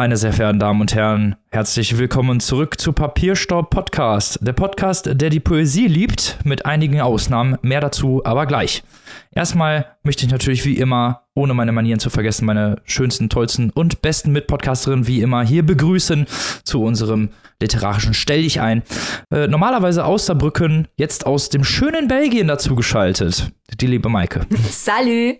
[0.00, 4.38] Meine sehr verehrten Damen und Herren, herzlich willkommen zurück zu Papierstaub Podcast.
[4.40, 7.58] Der Podcast, der die Poesie liebt, mit einigen Ausnahmen.
[7.60, 8.82] Mehr dazu aber gleich.
[9.30, 14.00] Erstmal möchte ich natürlich wie immer, ohne meine Manieren zu vergessen, meine schönsten, tollsten und
[14.00, 16.24] besten Mitpodcasterinnen wie immer hier begrüßen
[16.64, 17.28] zu unserem
[17.60, 18.82] literarischen Stell dich ein.
[19.30, 23.52] Äh, normalerweise aus Saarbrücken, jetzt aus dem schönen Belgien dazu geschaltet.
[23.78, 24.46] Die liebe Maike.
[24.70, 25.34] Salü.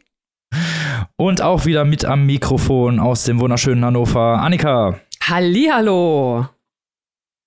[1.16, 5.00] Und auch wieder mit am Mikrofon aus dem wunderschönen Hannover, Annika.
[5.22, 6.48] Hallihallo.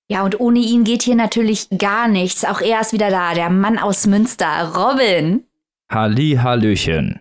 [0.10, 2.46] Ja, und ohne ihn geht hier natürlich gar nichts.
[2.46, 5.44] Auch er ist wieder da, der Mann aus Münster, Robin.
[5.92, 7.20] Halli, Hallöchen.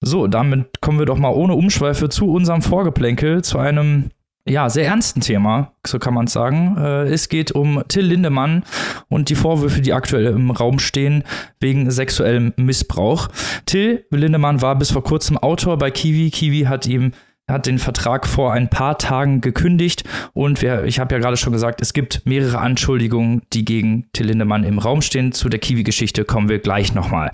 [0.00, 4.10] So, damit kommen wir doch mal ohne Umschweife zu unserem Vorgeplänkel, zu einem
[4.48, 6.76] ja, sehr ernsten Thema, so kann man sagen.
[6.76, 8.64] Äh, es geht um Till Lindemann
[9.08, 11.22] und die Vorwürfe, die aktuell im Raum stehen,
[11.60, 13.28] wegen sexuellem Missbrauch.
[13.66, 16.30] Till Lindemann war bis vor kurzem Autor bei Kiwi.
[16.30, 17.12] Kiwi hat ihm
[17.48, 21.52] hat den Vertrag vor ein paar Tagen gekündigt und wir, ich habe ja gerade schon
[21.52, 25.32] gesagt, es gibt mehrere Anschuldigungen, die gegen Till Lindemann im Raum stehen.
[25.32, 27.32] Zu der Kiwi-Geschichte kommen wir gleich nochmal.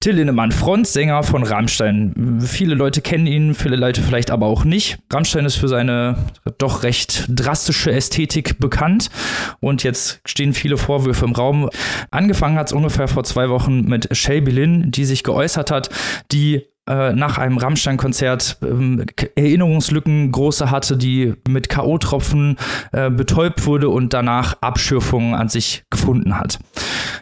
[0.00, 2.38] Till Lindemann, Frontsänger von Rammstein.
[2.40, 5.00] Viele Leute kennen ihn, viele Leute vielleicht aber auch nicht.
[5.12, 6.16] Rammstein ist für seine
[6.58, 9.10] doch recht drastische Ästhetik bekannt
[9.58, 11.68] und jetzt stehen viele Vorwürfe im Raum.
[12.12, 15.90] Angefangen hat es ungefähr vor zwei Wochen mit Shelby Lynn, die sich geäußert hat,
[16.30, 22.56] die äh, nach einem Rammstein-Konzert ähm, Erinnerungslücken große hatte, die mit K.O.-Tropfen
[22.92, 26.58] äh, betäubt wurde und danach Abschürfungen an sich gefunden hat.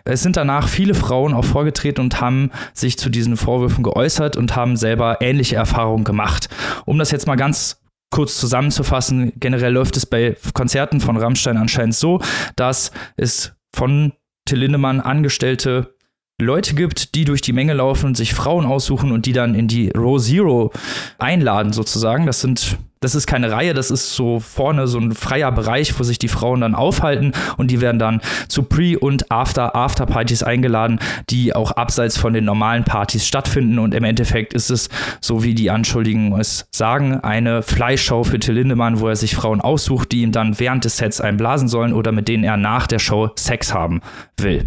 [0.04, 4.54] Es sind danach viele Frauen auch vorgetreten und haben sich zu diesen Vorwürfen geäußert und
[4.54, 6.48] haben selber ähnliche Erfahrungen gemacht.
[6.84, 11.96] Um das jetzt mal ganz kurz zusammenzufassen, generell läuft es bei Konzerten von Rammstein anscheinend
[11.96, 12.20] so,
[12.54, 14.12] dass es von
[14.44, 15.95] Till Lindemann Angestellte
[16.38, 19.88] Leute gibt, die durch die Menge laufen, sich Frauen aussuchen und die dann in die
[19.96, 20.70] Row Zero
[21.16, 22.26] einladen, sozusagen.
[22.26, 26.02] Das sind, das ist keine Reihe, das ist so vorne so ein freier Bereich, wo
[26.02, 30.98] sich die Frauen dann aufhalten und die werden dann zu Pre- und After-After-Partys eingeladen,
[31.30, 33.78] die auch abseits von den normalen Partys stattfinden.
[33.78, 34.90] Und im Endeffekt ist es,
[35.22, 39.62] so wie die Anschuldigungen es sagen, eine Fleischshow für Till Lindemann, wo er sich Frauen
[39.62, 42.98] aussucht, die ihm dann während des Sets einblasen sollen oder mit denen er nach der
[42.98, 44.02] Show Sex haben
[44.36, 44.66] will.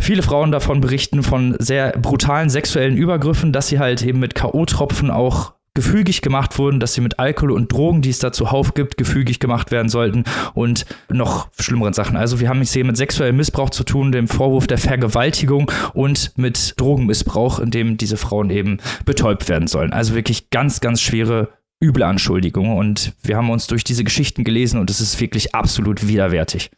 [0.00, 5.10] Viele Frauen davon berichten von sehr brutalen sexuellen Übergriffen, dass sie halt eben mit K.O.-Tropfen
[5.10, 8.96] auch gefügig gemacht wurden, dass sie mit Alkohol und Drogen, die es da zuhauf gibt,
[8.96, 10.24] gefügig gemacht werden sollten
[10.54, 12.16] und noch schlimmeren Sachen.
[12.16, 16.32] Also wir haben es hier mit sexuellem Missbrauch zu tun, dem Vorwurf der Vergewaltigung und
[16.36, 19.92] mit Drogenmissbrauch, in dem diese Frauen eben betäubt werden sollen.
[19.92, 21.50] Also wirklich ganz, ganz schwere
[21.82, 26.06] üble Anschuldigungen und wir haben uns durch diese Geschichten gelesen und es ist wirklich absolut
[26.06, 26.70] widerwärtig.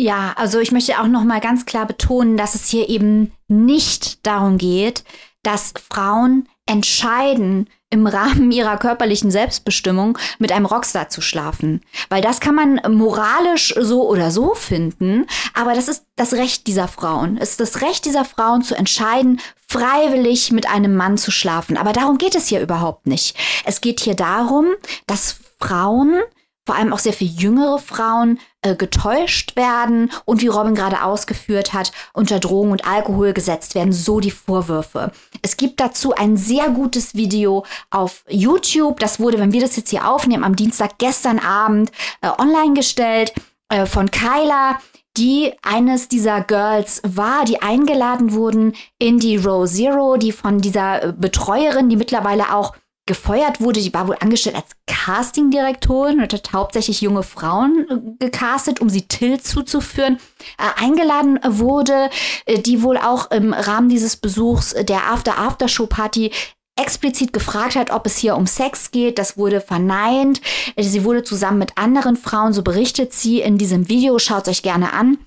[0.00, 4.24] Ja, also ich möchte auch noch mal ganz klar betonen, dass es hier eben nicht
[4.24, 5.02] darum geht,
[5.42, 11.80] dass Frauen entscheiden, im Rahmen ihrer körperlichen Selbstbestimmung mit einem Rockstar zu schlafen.
[12.10, 16.86] Weil das kann man moralisch so oder so finden, aber das ist das Recht dieser
[16.86, 17.36] Frauen.
[17.36, 21.76] Es ist das Recht dieser Frauen zu entscheiden, freiwillig mit einem Mann zu schlafen.
[21.76, 23.36] Aber darum geht es hier überhaupt nicht.
[23.64, 24.66] Es geht hier darum,
[25.06, 26.20] dass Frauen
[26.68, 31.72] vor allem auch sehr viel jüngere Frauen äh, getäuscht werden und wie Robin gerade ausgeführt
[31.72, 35.10] hat, unter Drogen und Alkohol gesetzt werden, so die Vorwürfe.
[35.40, 39.00] Es gibt dazu ein sehr gutes Video auf YouTube.
[39.00, 41.90] Das wurde, wenn wir das jetzt hier aufnehmen, am Dienstag gestern Abend
[42.20, 43.32] äh, online gestellt
[43.70, 44.78] äh, von Kyla
[45.16, 51.02] die eines dieser Girls war, die eingeladen wurden in die Row Zero, die von dieser
[51.02, 52.74] äh, Betreuerin, die mittlerweile auch
[53.08, 53.80] gefeuert wurde.
[53.80, 59.08] Die war wohl angestellt als Castingdirektorin und hat hauptsächlich junge Frauen äh, gecastet, um sie
[59.08, 60.18] Till zuzuführen.
[60.58, 62.10] Äh, eingeladen wurde,
[62.46, 66.30] äh, die wohl auch im Rahmen dieses Besuchs der After-After-Show-Party
[66.78, 69.18] explizit gefragt hat, ob es hier um Sex geht.
[69.18, 70.40] Das wurde verneint.
[70.76, 74.62] Äh, sie wurde zusammen mit anderen Frauen, so berichtet sie in diesem Video, schaut euch
[74.62, 75.18] gerne an,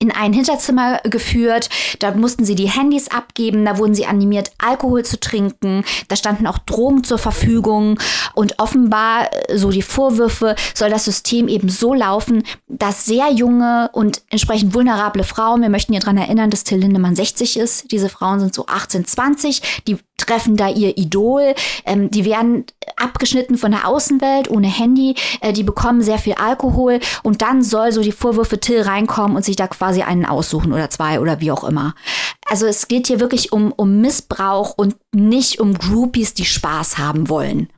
[0.00, 1.68] in ein Hinterzimmer geführt.
[1.98, 3.64] Da mussten sie die Handys abgeben.
[3.66, 5.84] Da wurden sie animiert, Alkohol zu trinken.
[6.08, 8.00] Da standen auch Drogen zur Verfügung.
[8.34, 14.22] Und offenbar, so die Vorwürfe, soll das System eben so laufen, dass sehr junge und
[14.30, 17.92] entsprechend vulnerable Frauen, wir möchten hier dran erinnern, dass Till Lindemann 60 ist.
[17.92, 19.82] Diese Frauen sind so 18, 20.
[19.86, 21.54] Die treffen da ihr Idol.
[21.84, 22.64] Ähm, die werden
[22.96, 25.14] abgeschnitten von der Außenwelt, ohne Handy.
[25.40, 27.00] Äh, die bekommen sehr viel Alkohol.
[27.22, 30.72] Und dann soll so die Vorwürfe Till reinkommen und sich da quasi quasi einen aussuchen
[30.72, 31.94] oder zwei oder wie auch immer.
[32.48, 37.28] Also es geht hier wirklich um, um Missbrauch und nicht um Groupies, die Spaß haben
[37.28, 37.68] wollen.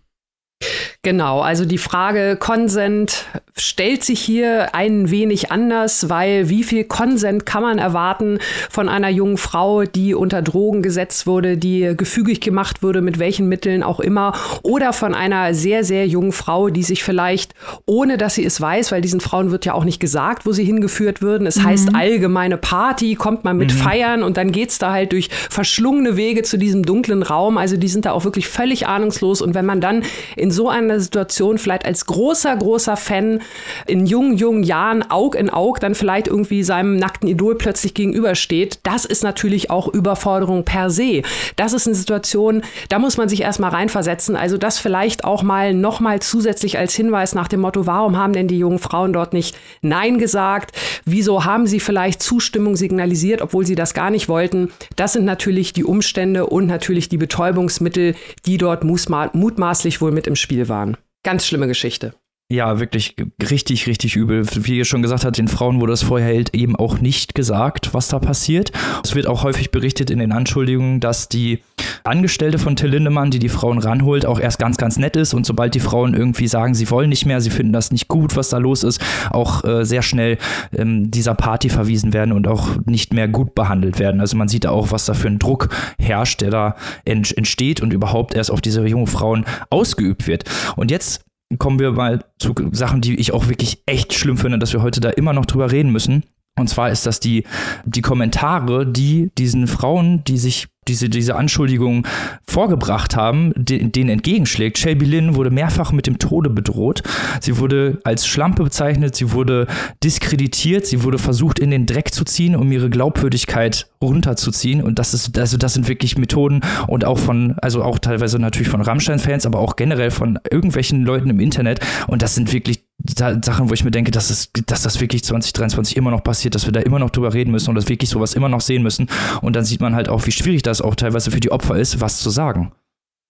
[1.02, 3.24] Genau, also die Frage Consent
[3.56, 8.38] stellt sich hier ein wenig anders, weil wie viel Konsent kann man erwarten
[8.70, 13.48] von einer jungen Frau, die unter Drogen gesetzt wurde, die gefügig gemacht wurde, mit welchen
[13.48, 14.32] Mitteln auch immer,
[14.62, 17.54] oder von einer sehr, sehr jungen Frau, die sich vielleicht,
[17.84, 20.64] ohne dass sie es weiß, weil diesen Frauen wird ja auch nicht gesagt, wo sie
[20.64, 21.46] hingeführt würden.
[21.46, 21.64] Es mhm.
[21.64, 23.78] heißt allgemeine Party, kommt man mit mhm.
[23.78, 27.58] feiern und dann geht's da halt durch verschlungene Wege zu diesem dunklen Raum.
[27.58, 29.42] Also die sind da auch wirklich völlig ahnungslos.
[29.42, 30.04] Und wenn man dann
[30.36, 33.41] in so einer Situation vielleicht als großer, großer Fan
[33.86, 38.80] in jungen, jungen Jahren Aug in Aug dann vielleicht irgendwie seinem nackten Idol plötzlich gegenübersteht,
[38.82, 41.22] das ist natürlich auch Überforderung per se.
[41.56, 44.36] Das ist eine Situation, da muss man sich erstmal reinversetzen.
[44.36, 48.48] Also das vielleicht auch mal nochmal zusätzlich als Hinweis nach dem Motto, warum haben denn
[48.48, 50.76] die jungen Frauen dort nicht Nein gesagt?
[51.04, 54.70] Wieso haben sie vielleicht Zustimmung signalisiert, obwohl sie das gar nicht wollten?
[54.96, 58.14] Das sind natürlich die Umstände und natürlich die Betäubungsmittel,
[58.46, 60.96] die dort mutmaßlich wohl mit im Spiel waren.
[61.22, 62.14] Ganz schlimme Geschichte.
[62.52, 63.16] Ja, wirklich
[63.50, 64.44] richtig, richtig übel.
[64.46, 67.94] Wie ihr schon gesagt habt, den Frauen wurde es vorher halt eben auch nicht gesagt,
[67.94, 68.72] was da passiert.
[69.02, 71.62] Es wird auch häufig berichtet in den Anschuldigungen, dass die
[72.04, 75.46] Angestellte von Till Lindemann, die die Frauen ranholt, auch erst ganz, ganz nett ist und
[75.46, 78.50] sobald die Frauen irgendwie sagen, sie wollen nicht mehr, sie finden das nicht gut, was
[78.50, 79.00] da los ist,
[79.30, 80.36] auch äh, sehr schnell
[80.76, 84.20] ähm, dieser Party verwiesen werden und auch nicht mehr gut behandelt werden.
[84.20, 86.76] Also man sieht da auch, was da für ein Druck herrscht, der da
[87.06, 90.44] entsteht und überhaupt erst auf diese jungen Frauen ausgeübt wird.
[90.76, 91.24] Und jetzt
[91.58, 95.00] kommen wir mal zu Sachen, die ich auch wirklich echt schlimm finde, dass wir heute
[95.00, 96.24] da immer noch drüber reden müssen.
[96.58, 97.44] Und zwar ist das die,
[97.84, 102.06] die Kommentare, die diesen Frauen, die sich diese, diese Anschuldigungen
[102.46, 104.78] vorgebracht haben, de, denen entgegenschlägt.
[104.78, 107.02] Shelby Lynn wurde mehrfach mit dem Tode bedroht.
[107.40, 109.66] Sie wurde als Schlampe bezeichnet, sie wurde
[110.02, 114.82] diskreditiert, sie wurde versucht, in den Dreck zu ziehen, um ihre Glaubwürdigkeit runterzuziehen.
[114.82, 118.68] Und das ist, also das sind wirklich Methoden und auch von, also auch teilweise natürlich
[118.68, 121.78] von Rammstein-Fans, aber auch generell von irgendwelchen Leuten im Internet.
[122.08, 125.96] Und das sind wirklich Sachen, wo ich mir denke, dass, es, dass das wirklich 2023
[125.96, 128.34] immer noch passiert, dass wir da immer noch drüber reden müssen und dass wirklich sowas
[128.34, 129.08] immer noch sehen müssen.
[129.40, 132.00] Und dann sieht man halt auch, wie schwierig das auch teilweise für die Opfer ist,
[132.00, 132.72] was zu sagen.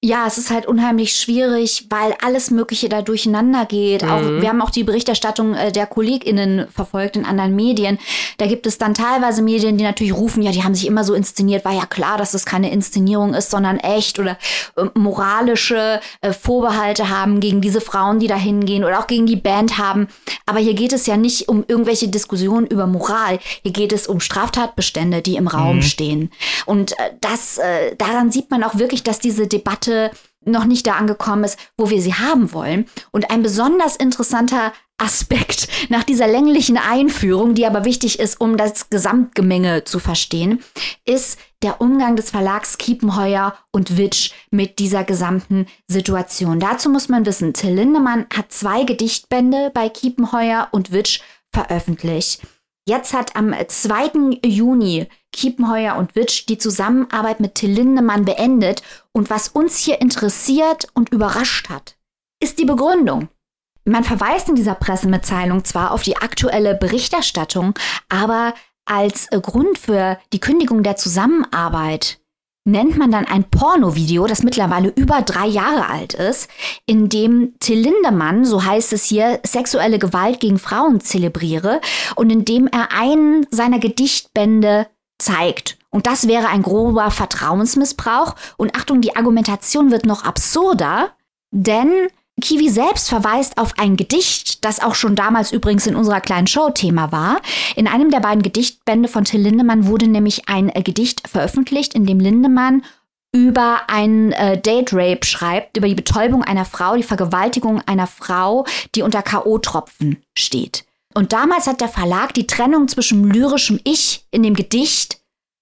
[0.05, 4.03] Ja, es ist halt unheimlich schwierig, weil alles Mögliche da durcheinander geht.
[4.03, 4.11] Mhm.
[4.11, 8.01] Auch, wir haben auch die Berichterstattung äh, der KollegInnen verfolgt in anderen Medien.
[8.39, 11.15] Da gibt es dann teilweise Medien, die natürlich rufen, ja, die haben sich immer so
[11.15, 11.65] inszeniert.
[11.65, 14.39] War ja klar, dass das keine Inszenierung ist, sondern echt oder
[14.77, 19.37] äh, moralische äh, Vorbehalte haben gegen diese Frauen, die da hingehen oder auch gegen die
[19.37, 20.09] Band haben.
[20.47, 23.39] Aber hier geht es ja nicht um irgendwelche Diskussionen über Moral.
[23.63, 25.83] Hier geht es um Straftatbestände, die im Raum mhm.
[25.83, 26.33] stehen.
[26.67, 30.11] Und äh, das, äh, daran sieht man auch wirklich, dass diese Debatte Debatte
[30.45, 32.87] noch nicht da angekommen ist, wo wir sie haben wollen.
[33.13, 38.91] Und ein besonders interessanter Aspekt nach dieser länglichen Einführung, die aber wichtig ist, um das
[38.91, 40.61] Gesamtgemenge zu verstehen,
[41.05, 46.59] ist der Umgang des Verlags Kiepenheuer und Witsch mit dieser gesamten Situation.
[46.59, 51.21] Dazu muss man wissen, Till Lindemann hat zwei Gedichtbände bei Kiepenheuer und Witsch
[51.53, 52.43] veröffentlicht.
[52.85, 54.41] Jetzt hat am 2.
[54.45, 58.83] Juni Kiepenheuer und Witsch die Zusammenarbeit mit Till Lindemann beendet.
[59.13, 61.97] Und was uns hier interessiert und überrascht hat,
[62.41, 63.29] ist die Begründung.
[63.85, 67.75] Man verweist in dieser Pressemitteilung zwar auf die aktuelle Berichterstattung,
[68.09, 72.21] aber als Grund für die Kündigung der Zusammenarbeit
[72.65, 76.49] nennt man dann ein Pornovideo, das mittlerweile über drei Jahre alt ist,
[76.87, 81.81] in dem Till Lindemann, so heißt es hier, sexuelle Gewalt gegen Frauen zelebriere
[82.15, 84.87] und in dem er einen seiner Gedichtbände
[85.25, 85.79] zeigt.
[85.91, 88.35] Und das wäre ein grober Vertrauensmissbrauch.
[88.57, 91.13] Und Achtung, die Argumentation wird noch absurder,
[91.51, 92.09] denn
[92.41, 96.71] Kiwi selbst verweist auf ein Gedicht, das auch schon damals übrigens in unserer kleinen Show
[96.71, 97.41] Thema war.
[97.77, 102.07] In einem der beiden Gedichtbände von Till Lindemann wurde nämlich ein äh, Gedicht veröffentlicht, in
[102.07, 102.83] dem Lindemann
[103.35, 108.67] über ein äh, Date Rape schreibt, über die Betäubung einer Frau, die Vergewaltigung einer Frau,
[108.95, 110.85] die unter KO-Tropfen steht.
[111.15, 115.21] Und damals hat der Verlag die Trennung zwischen lyrischem Ich in dem Gedicht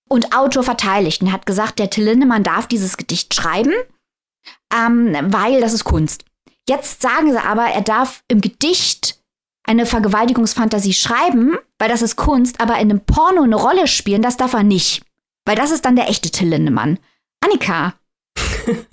[0.08, 3.72] und Autor verteidigt und hat gesagt, der Till Lindemann darf dieses Gedicht schreiben,
[4.74, 6.24] ähm, weil das ist Kunst.
[6.68, 9.20] Jetzt sagen sie aber, er darf im Gedicht
[9.64, 14.36] eine Vergewaltigungsfantasie schreiben, weil das ist Kunst, aber in einem Porno eine Rolle spielen, das
[14.36, 15.02] darf er nicht.
[15.44, 16.98] Weil das ist dann der echte Till Lindemann.
[17.40, 17.94] Annika,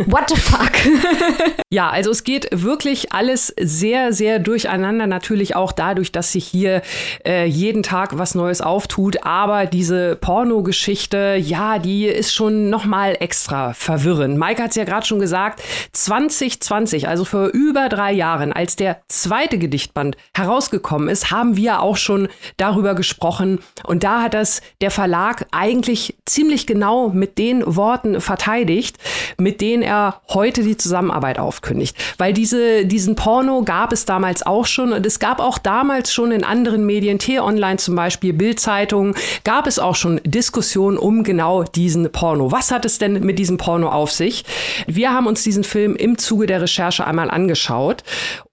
[0.05, 0.71] What the fuck?
[1.69, 5.07] ja, also es geht wirklich alles sehr, sehr durcheinander.
[5.07, 6.81] Natürlich auch dadurch, dass sich hier
[7.25, 9.23] äh, jeden Tag was Neues auftut.
[9.23, 14.37] Aber diese Pornogeschichte, ja, die ist schon noch mal extra verwirrend.
[14.37, 15.61] Mike hat es ja gerade schon gesagt.
[15.93, 21.97] 2020, also vor über drei Jahren, als der zweite Gedichtband herausgekommen ist, haben wir auch
[21.97, 23.59] schon darüber gesprochen.
[23.83, 28.97] Und da hat das der Verlag eigentlich ziemlich genau mit den Worten verteidigt,
[29.37, 31.97] mit denen denen er heute die Zusammenarbeit aufkündigt.
[32.17, 36.31] Weil diese, diesen Porno gab es damals auch schon und es gab auch damals schon
[36.31, 42.09] in anderen Medien, T-Online zum Beispiel, Bildzeitungen, gab es auch schon Diskussionen um genau diesen
[42.13, 42.49] Porno.
[42.51, 44.45] Was hat es denn mit diesem Porno auf sich?
[44.87, 48.03] Wir haben uns diesen Film im Zuge der Recherche einmal angeschaut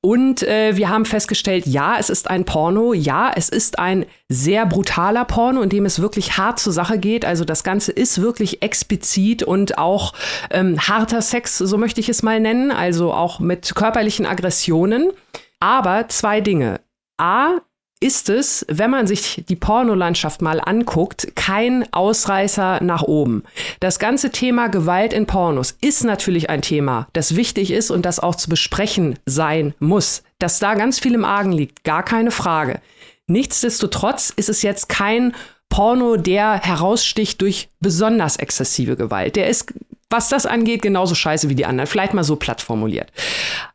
[0.04, 4.66] und äh, wir haben festgestellt, ja, es ist ein Porno, ja, es ist ein sehr
[4.66, 7.24] brutaler Porno, in dem es wirklich hart zur Sache geht.
[7.24, 10.12] Also das Ganze ist wirklich explizit und auch
[10.50, 15.10] ähm, harter Sex, so möchte ich es mal nennen, also auch mit körperlichen Aggressionen.
[15.58, 16.82] Aber zwei Dinge.
[17.16, 17.60] A,
[18.04, 23.44] ist es, wenn man sich die Pornolandschaft mal anguckt, kein Ausreißer nach oben.
[23.80, 28.20] Das ganze Thema Gewalt in Pornos ist natürlich ein Thema, das wichtig ist und das
[28.20, 30.22] auch zu besprechen sein muss.
[30.38, 32.82] Dass da ganz viel im Argen liegt, gar keine Frage.
[33.26, 35.34] Nichtsdestotrotz ist es jetzt kein
[35.70, 39.34] Porno, der heraussticht durch besonders exzessive Gewalt.
[39.36, 39.72] Der ist,
[40.10, 41.86] was das angeht, genauso scheiße wie die anderen.
[41.86, 43.10] Vielleicht mal so platt formuliert.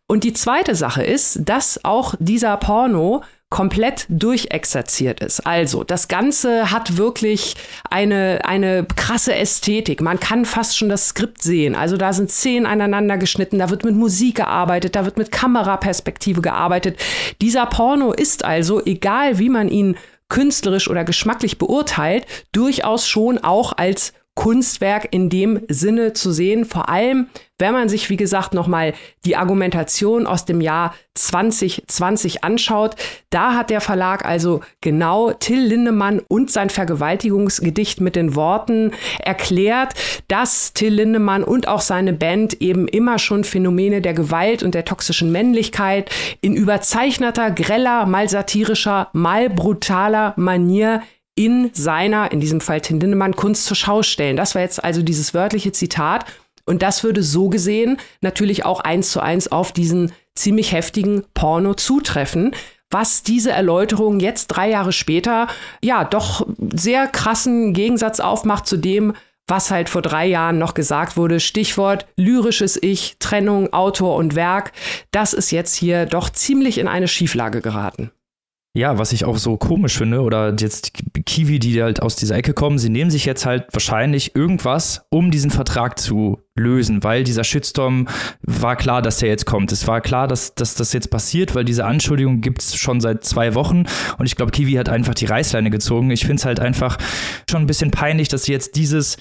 [0.06, 5.46] Und die zweite Sache ist, dass auch dieser Porno komplett durchexerziert ist.
[5.46, 7.56] Also, das Ganze hat wirklich
[7.90, 10.02] eine, eine krasse Ästhetik.
[10.02, 11.76] Man kann fast schon das Skript sehen.
[11.76, 16.42] Also, da sind Szenen aneinander geschnitten, da wird mit Musik gearbeitet, da wird mit Kameraperspektive
[16.42, 17.00] gearbeitet.
[17.42, 19.98] Dieser Porno ist also, egal wie man ihn
[20.30, 26.90] künstlerisch oder geschmacklich beurteilt, durchaus schon auch als Kunstwerk in dem Sinne zu sehen, vor
[26.90, 27.28] allem
[27.60, 28.94] wenn man sich, wie gesagt, nochmal
[29.26, 32.96] die Argumentation aus dem Jahr 2020 anschaut.
[33.30, 39.94] Da hat der Verlag also genau Till Lindemann und sein Vergewaltigungsgedicht mit den Worten erklärt,
[40.30, 44.86] dass Till Lindemann und auch seine Band eben immer schon Phänomene der Gewalt und der
[44.86, 46.10] toxischen Männlichkeit
[46.40, 51.02] in überzeichneter, greller, mal satirischer, mal brutaler Manier
[51.40, 54.36] in seiner, in diesem Fall Tim Lindemann, Kunst zur Schau stellen.
[54.36, 56.26] Das war jetzt also dieses wörtliche Zitat.
[56.66, 61.76] Und das würde so gesehen natürlich auch eins zu eins auf diesen ziemlich heftigen Porno
[61.76, 62.54] zutreffen,
[62.90, 65.48] was diese Erläuterung jetzt drei Jahre später
[65.82, 69.14] ja doch sehr krassen Gegensatz aufmacht zu dem,
[69.48, 71.40] was halt vor drei Jahren noch gesagt wurde.
[71.40, 74.74] Stichwort lyrisches Ich, Trennung, Autor und Werk.
[75.12, 78.12] Das ist jetzt hier doch ziemlich in eine Schieflage geraten.
[78.76, 80.92] Ja, was ich auch so komisch finde, oder jetzt
[81.26, 85.32] Kiwi, die halt aus dieser Ecke kommen, sie nehmen sich jetzt halt wahrscheinlich irgendwas, um
[85.32, 88.08] diesen Vertrag zu lösen, weil dieser Shitstorm
[88.44, 89.72] war klar, dass der jetzt kommt.
[89.72, 93.24] Es war klar, dass, dass das jetzt passiert, weil diese Anschuldigung gibt es schon seit
[93.24, 93.86] zwei Wochen
[94.20, 96.12] und ich glaube, Kiwi hat einfach die Reißleine gezogen.
[96.12, 97.00] Ich finde es halt einfach
[97.50, 99.18] schon ein bisschen peinlich, dass sie jetzt dieses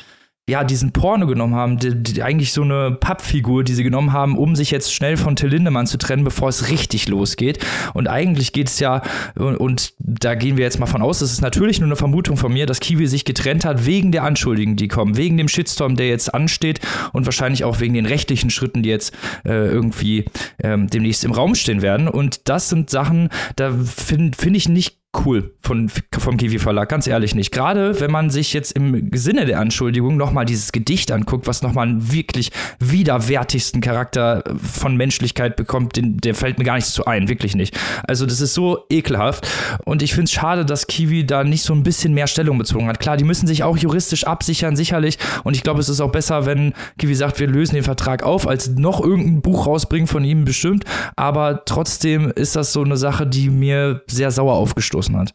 [0.48, 4.38] ja, diesen Porno genommen haben, die, die, eigentlich so eine Pappfigur, die sie genommen haben,
[4.38, 7.64] um sich jetzt schnell von Till Lindemann zu trennen, bevor es richtig losgeht.
[7.92, 9.02] Und eigentlich geht es ja,
[9.36, 12.38] und, und, da gehen wir jetzt mal von aus, das ist natürlich nur eine Vermutung
[12.38, 15.96] von mir, dass Kiwi sich getrennt hat wegen der Anschuldigungen, die kommen, wegen dem Shitstorm,
[15.96, 16.80] der jetzt ansteht
[17.12, 19.14] und wahrscheinlich auch wegen den rechtlichen Schritten, die jetzt
[19.44, 20.24] äh, irgendwie
[20.62, 22.08] ähm, demnächst im Raum stehen werden.
[22.08, 27.06] Und das sind Sachen, da finde find ich nicht cool von, vom Kiwi Verlag, ganz
[27.06, 27.50] ehrlich nicht.
[27.50, 31.88] Gerade wenn man sich jetzt im Sinne der Anschuldigung nochmal dieses Gedicht anguckt, was nochmal
[31.88, 37.28] einen wirklich widerwärtigsten Charakter von Menschlichkeit bekommt, den, der fällt mir gar nichts zu ein,
[37.28, 37.78] wirklich nicht.
[38.06, 39.48] Also das ist so ekelhaft
[39.84, 42.86] und ich finde es schade, dass Kiwi da nicht so ein bisschen mehr Stellung bezogen
[42.86, 43.00] hat.
[43.00, 46.44] Klar, die müssen sich auch juristisch absichern, sicherlich und ich glaube, es ist auch besser,
[46.44, 50.44] wenn Kiwi sagt, wir lösen den Vertrag auf, als noch irgendein Buch rausbringen von ihm
[50.44, 50.84] bestimmt,
[51.16, 55.34] aber trotzdem ist das so eine Sache, die mir sehr sauer aufgestoßen gestoßen hat.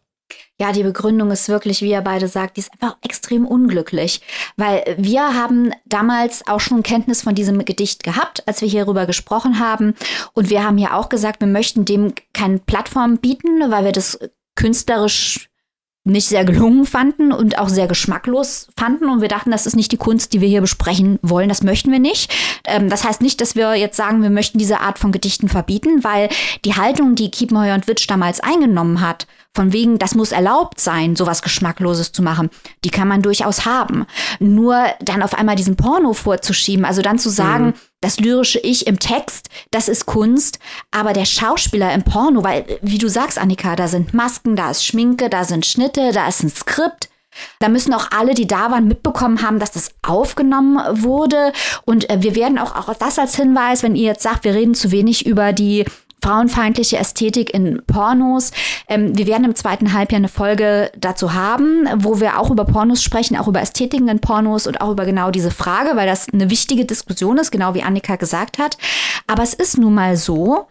[0.60, 4.22] Ja, die Begründung ist wirklich, wie ihr beide sagt, die ist einfach extrem unglücklich,
[4.56, 9.60] weil wir haben damals auch schon Kenntnis von diesem Gedicht gehabt, als wir hierüber gesprochen
[9.60, 9.96] haben.
[10.34, 14.18] Und wir haben ja auch gesagt, wir möchten dem keine Plattform bieten, weil wir das
[14.56, 15.50] künstlerisch
[16.06, 19.10] nicht sehr gelungen fanden und auch sehr geschmacklos fanden.
[19.10, 21.48] Und wir dachten, das ist nicht die Kunst, die wir hier besprechen wollen.
[21.48, 22.34] Das möchten wir nicht.
[22.66, 26.04] Ähm, das heißt nicht, dass wir jetzt sagen, wir möchten diese Art von Gedichten verbieten,
[26.04, 26.30] weil
[26.66, 31.16] die Haltung, die Kiepenheuer und Witsch damals eingenommen hat, von wegen, das muss erlaubt sein,
[31.16, 32.50] sowas Geschmackloses zu machen.
[32.84, 34.06] Die kann man durchaus haben.
[34.40, 37.74] Nur dann auf einmal diesen Porno vorzuschieben, also dann zu sagen, mhm.
[38.02, 40.58] das lyrische Ich im Text, das ist Kunst,
[40.90, 44.86] aber der Schauspieler im Porno, weil, wie du sagst, Annika, da sind Masken, da ist
[44.86, 47.10] Schminke, da sind Schnitte, da ist ein Skript.
[47.60, 51.52] Da müssen auch alle, die da waren, mitbekommen haben, dass das aufgenommen wurde.
[51.86, 54.76] Und äh, wir werden auch, auch das als Hinweis, wenn ihr jetzt sagt, wir reden
[54.76, 55.86] zu wenig über die
[56.24, 58.52] frauenfeindliche Ästhetik in Pornos.
[58.88, 63.04] Ähm, wir werden im zweiten Halbjahr eine Folge dazu haben, wo wir auch über Pornos
[63.04, 66.50] sprechen, auch über Ästhetiken in Pornos und auch über genau diese Frage, weil das eine
[66.50, 68.78] wichtige Diskussion ist, genau wie Annika gesagt hat.
[69.28, 70.68] Aber es ist nun mal so,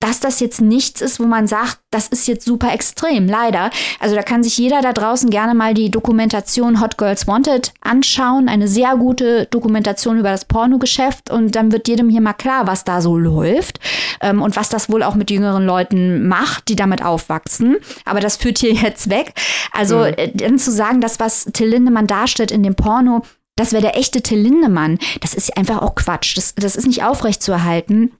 [0.00, 3.70] dass das jetzt nichts ist, wo man sagt, das ist jetzt super extrem, leider.
[3.98, 8.48] Also da kann sich jeder da draußen gerne mal die Dokumentation Hot Girls Wanted anschauen.
[8.48, 12.84] Eine sehr gute Dokumentation über das Pornogeschäft und dann wird jedem hier mal klar, was
[12.84, 13.80] da so läuft
[14.20, 17.76] ähm, und was das wohl auch mit jüngeren Leuten macht, die damit aufwachsen.
[18.04, 19.32] Aber das führt hier jetzt weg.
[19.72, 20.14] Also mhm.
[20.16, 23.22] äh, dann zu sagen, dass was Till Lindemann darstellt in dem Porno,
[23.56, 26.36] das wäre der echte Till Lindemann, das ist einfach auch Quatsch.
[26.36, 28.12] Das, das ist nicht aufrechtzuerhalten.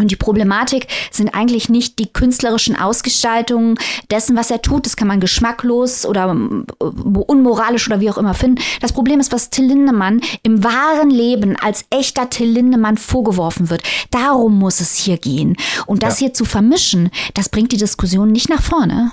[0.00, 3.76] Und die Problematik sind eigentlich nicht die künstlerischen Ausgestaltungen
[4.12, 4.86] dessen, was er tut.
[4.86, 8.62] Das kann man geschmacklos oder äh, unmoralisch oder wie auch immer finden.
[8.80, 13.82] Das Problem ist, was Till Lindemann im wahren Leben als echter Till Lindemann vorgeworfen wird.
[14.12, 15.56] Darum muss es hier gehen.
[15.86, 16.26] Und das ja.
[16.26, 19.10] hier zu vermischen, das bringt die Diskussion nicht nach vorne.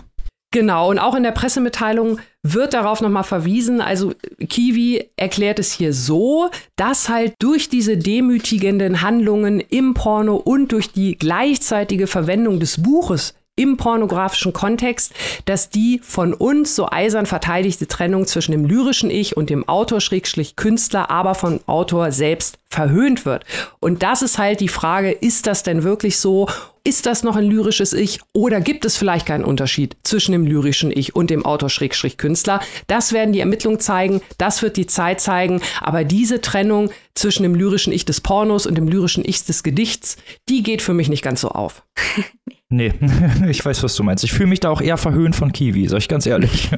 [0.56, 3.82] Genau, und auch in der Pressemitteilung wird darauf nochmal verwiesen.
[3.82, 4.14] Also
[4.48, 10.94] Kiwi erklärt es hier so, dass halt durch diese demütigenden Handlungen im Porno und durch
[10.94, 15.14] die gleichzeitige Verwendung des Buches im pornografischen Kontext,
[15.46, 21.10] dass die von uns so eisern verteidigte Trennung zwischen dem lyrischen Ich und dem Autor-Künstler,
[21.10, 23.46] aber vom Autor selbst verhöhnt wird.
[23.80, 26.48] Und das ist halt die Frage, ist das denn wirklich so?
[26.84, 30.92] Ist das noch ein lyrisches Ich oder gibt es vielleicht keinen Unterschied zwischen dem lyrischen
[30.92, 32.60] Ich und dem Autor-Künstler?
[32.88, 37.56] Das werden die Ermittlungen zeigen, das wird die Zeit zeigen, aber diese Trennung zwischen dem
[37.56, 40.18] lyrischen Ich des Pornos und dem lyrischen Ich des Gedichts,
[40.50, 41.82] die geht für mich nicht ganz so auf.
[42.70, 42.94] Nee,
[43.48, 44.24] ich weiß, was du meinst.
[44.24, 46.72] Ich fühle mich da auch eher verhöhnt von Kiwi, sag ich ganz ehrlich.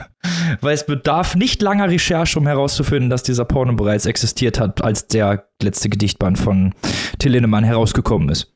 [0.60, 5.08] Weil es bedarf nicht langer Recherche, um herauszufinden, dass dieser Porno bereits existiert hat, als
[5.08, 6.74] der letzte Gedichtband von
[7.18, 8.54] Till Lindemann herausgekommen ist.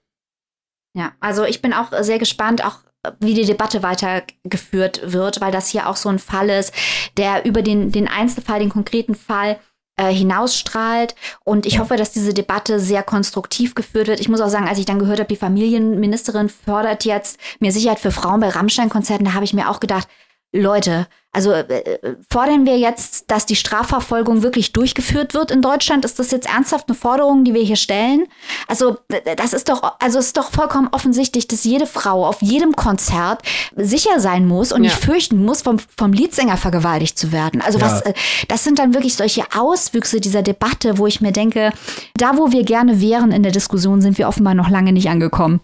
[0.96, 2.78] Ja, also ich bin auch sehr gespannt, auch
[3.20, 6.74] wie die Debatte weitergeführt wird, weil das hier auch so ein Fall ist,
[7.16, 9.58] der über den, den Einzelfall, den konkreten Fall
[10.00, 11.14] äh, hinausstrahlt.
[11.44, 11.80] Und ich ja.
[11.80, 14.20] hoffe, dass diese Debatte sehr konstruktiv geführt wird.
[14.20, 18.00] Ich muss auch sagen, als ich dann gehört habe, die Familienministerin fördert jetzt mehr Sicherheit
[18.00, 20.08] für Frauen bei Rammstein-Konzerten, da habe ich mir auch gedacht,
[20.52, 26.04] Leute, also äh, äh, fordern wir jetzt, dass die Strafverfolgung wirklich durchgeführt wird in Deutschland?
[26.04, 28.26] Ist das jetzt ernsthaft eine Forderung, die wir hier stellen?
[28.66, 28.98] Also
[29.36, 33.42] das ist doch, also es ist doch vollkommen offensichtlich, dass jede Frau auf jedem Konzert
[33.76, 34.90] sicher sein muss und ja.
[34.90, 37.60] nicht fürchten muss, vom, vom Leadsänger vergewaltigt zu werden.
[37.60, 37.86] Also ja.
[37.86, 38.14] was, äh,
[38.48, 41.72] das sind dann wirklich solche Auswüchse dieser Debatte, wo ich mir denke,
[42.16, 45.60] da wo wir gerne wären in der Diskussion, sind wir offenbar noch lange nicht angekommen.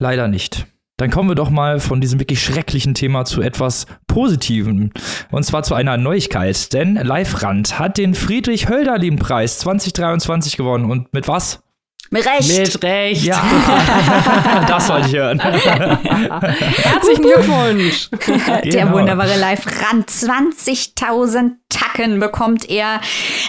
[0.00, 0.66] Leider nicht.
[0.98, 4.92] Dann kommen wir doch mal von diesem wirklich schrecklichen Thema zu etwas Positivem.
[5.30, 6.72] Und zwar zu einer Neuigkeit.
[6.72, 10.90] Denn Live Rand hat den Friedrich-Hölderlin-Preis 2023 gewonnen.
[10.90, 11.60] Und mit was?
[12.08, 12.48] Mit Recht.
[12.48, 13.24] Mit Recht.
[13.24, 13.42] Ja,
[14.68, 15.40] das wollte ich hören.
[15.40, 18.08] Herzlichen Glückwunsch.
[18.46, 18.92] Der genau.
[18.92, 20.08] wunderbare Live Rand.
[20.08, 23.00] 20.000 Tacken bekommt er.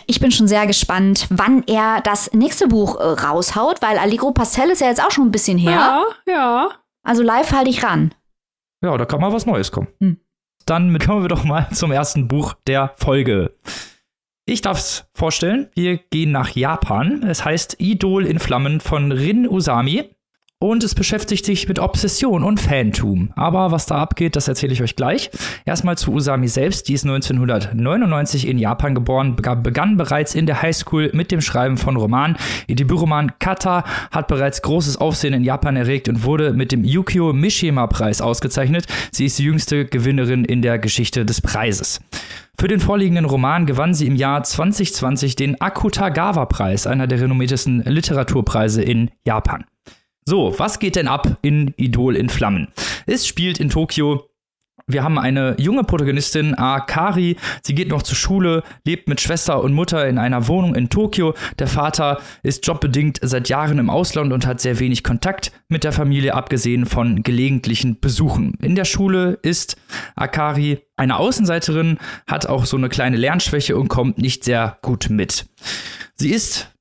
[0.07, 4.71] Ich bin schon sehr gespannt, wann er das nächste Buch äh, raushaut, weil Allegro Pastel
[4.71, 6.03] ist ja jetzt auch schon ein bisschen her.
[6.27, 6.69] Ja, ja.
[7.07, 8.13] Also live halte ich ran.
[8.83, 9.87] Ja, da kann mal was Neues kommen.
[10.01, 10.19] Hm.
[10.65, 13.55] Dann kommen wir doch mal zum ersten Buch der Folge.
[14.45, 15.69] Ich darf es vorstellen.
[15.73, 17.23] Wir gehen nach Japan.
[17.23, 20.09] Es heißt Idol in Flammen von Rin Usami.
[20.59, 23.29] Und es beschäftigt sich mit Obsession und Fantum.
[23.35, 25.29] Aber was da abgeht, das erzähle ich euch gleich.
[25.65, 26.87] Erstmal zu Usami selbst.
[26.87, 31.95] Die ist 1999 in Japan geboren, begann bereits in der Highschool mit dem Schreiben von
[31.95, 32.37] Romanen.
[32.65, 37.33] Ihr Debütroman Kata hat bereits großes Aufsehen in Japan erregt und wurde mit dem Yukio
[37.33, 38.87] Mishima-Preis ausgezeichnet.
[39.11, 42.01] Sie ist die jüngste Gewinnerin in der Geschichte des Preises.
[42.59, 48.81] Für den vorliegenden Roman gewann sie im Jahr 2020 den Akutagawa-Preis, einer der renommiertesten Literaturpreise
[48.81, 49.65] in Japan.
[50.29, 52.67] So, was geht denn ab in Idol in Flammen?
[53.05, 54.29] Es spielt in Tokio
[54.89, 57.35] wir haben eine junge Protagonistin, Akari.
[57.61, 61.33] Sie geht noch zur Schule, lebt mit Schwester und Mutter in einer Wohnung in Tokio.
[61.59, 65.91] Der Vater ist jobbedingt seit Jahren im Ausland und hat sehr wenig Kontakt mit der
[65.91, 68.53] Familie, abgesehen von gelegentlichen Besuchen.
[68.61, 69.75] In der Schule ist
[70.15, 75.47] Akari eine Außenseiterin, hat auch so eine kleine Lernschwäche und kommt nicht sehr gut mit.
[76.15, 76.76] Sie ist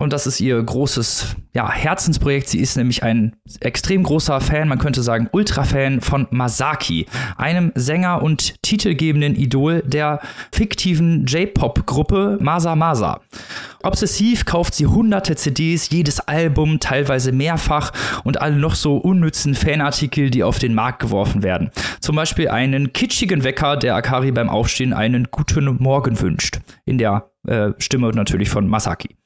[0.00, 2.48] und das ist ihr großes ja, Herzensprojekt.
[2.48, 8.22] Sie ist nämlich ein extrem großer Fan, man könnte sagen Ultra-Fan von Masaki, einem Sänger
[8.22, 10.20] und titelgebenden Idol der
[10.52, 13.20] fiktiven J-Pop-Gruppe Masa Masa.
[13.82, 17.92] Obsessiv kauft sie hunderte CDs, jedes Album, teilweise mehrfach
[18.24, 21.70] und alle noch so unnützen Fanartikel, die auf den Markt geworfen werden.
[22.00, 26.60] Zum Beispiel einen kitschigen Wecker, der Akari beim Aufstehen einen guten Morgen wünscht.
[26.86, 29.16] In der äh, Stimme natürlich von Masaki.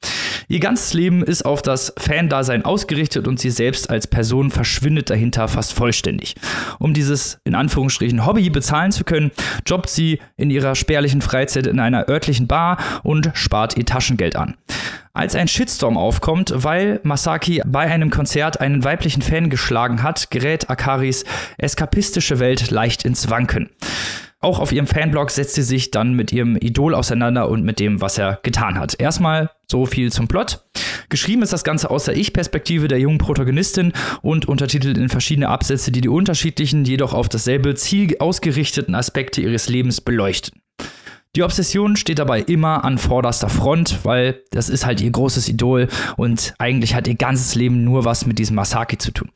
[0.49, 5.49] Ihr ganzes Leben ist auf das Fan-Dasein ausgerichtet und sie selbst als Person verschwindet dahinter
[5.49, 6.35] fast vollständig.
[6.79, 9.31] Um dieses in Anführungsstrichen Hobby bezahlen zu können,
[9.67, 14.55] jobbt sie in ihrer spärlichen Freizeit in einer örtlichen Bar und spart ihr Taschengeld an
[15.15, 20.69] als ein Shitstorm aufkommt, weil Masaki bei einem Konzert einen weiblichen Fan geschlagen hat, gerät
[20.69, 21.25] Akaris
[21.57, 23.71] eskapistische Welt leicht ins Wanken.
[24.45, 28.03] Auch auf ihrem Fanblog setzt sie sich dann mit ihrem Idol auseinander und mit dem,
[28.03, 29.01] was er getan hat.
[29.01, 30.63] Erstmal so viel zum Plot.
[31.09, 35.93] Geschrieben ist das Ganze aus der Ich-Perspektive der jungen Protagonistin und untertitelt in verschiedene Absätze,
[35.93, 40.61] die die unterschiedlichen, jedoch auf dasselbe Ziel ausgerichteten Aspekte ihres Lebens beleuchten.
[41.37, 45.89] Die Obsession steht dabei immer an vorderster Front, weil das ist halt ihr großes Idol
[46.19, 49.31] und eigentlich hat ihr ganzes Leben nur was mit diesem Masaki zu tun.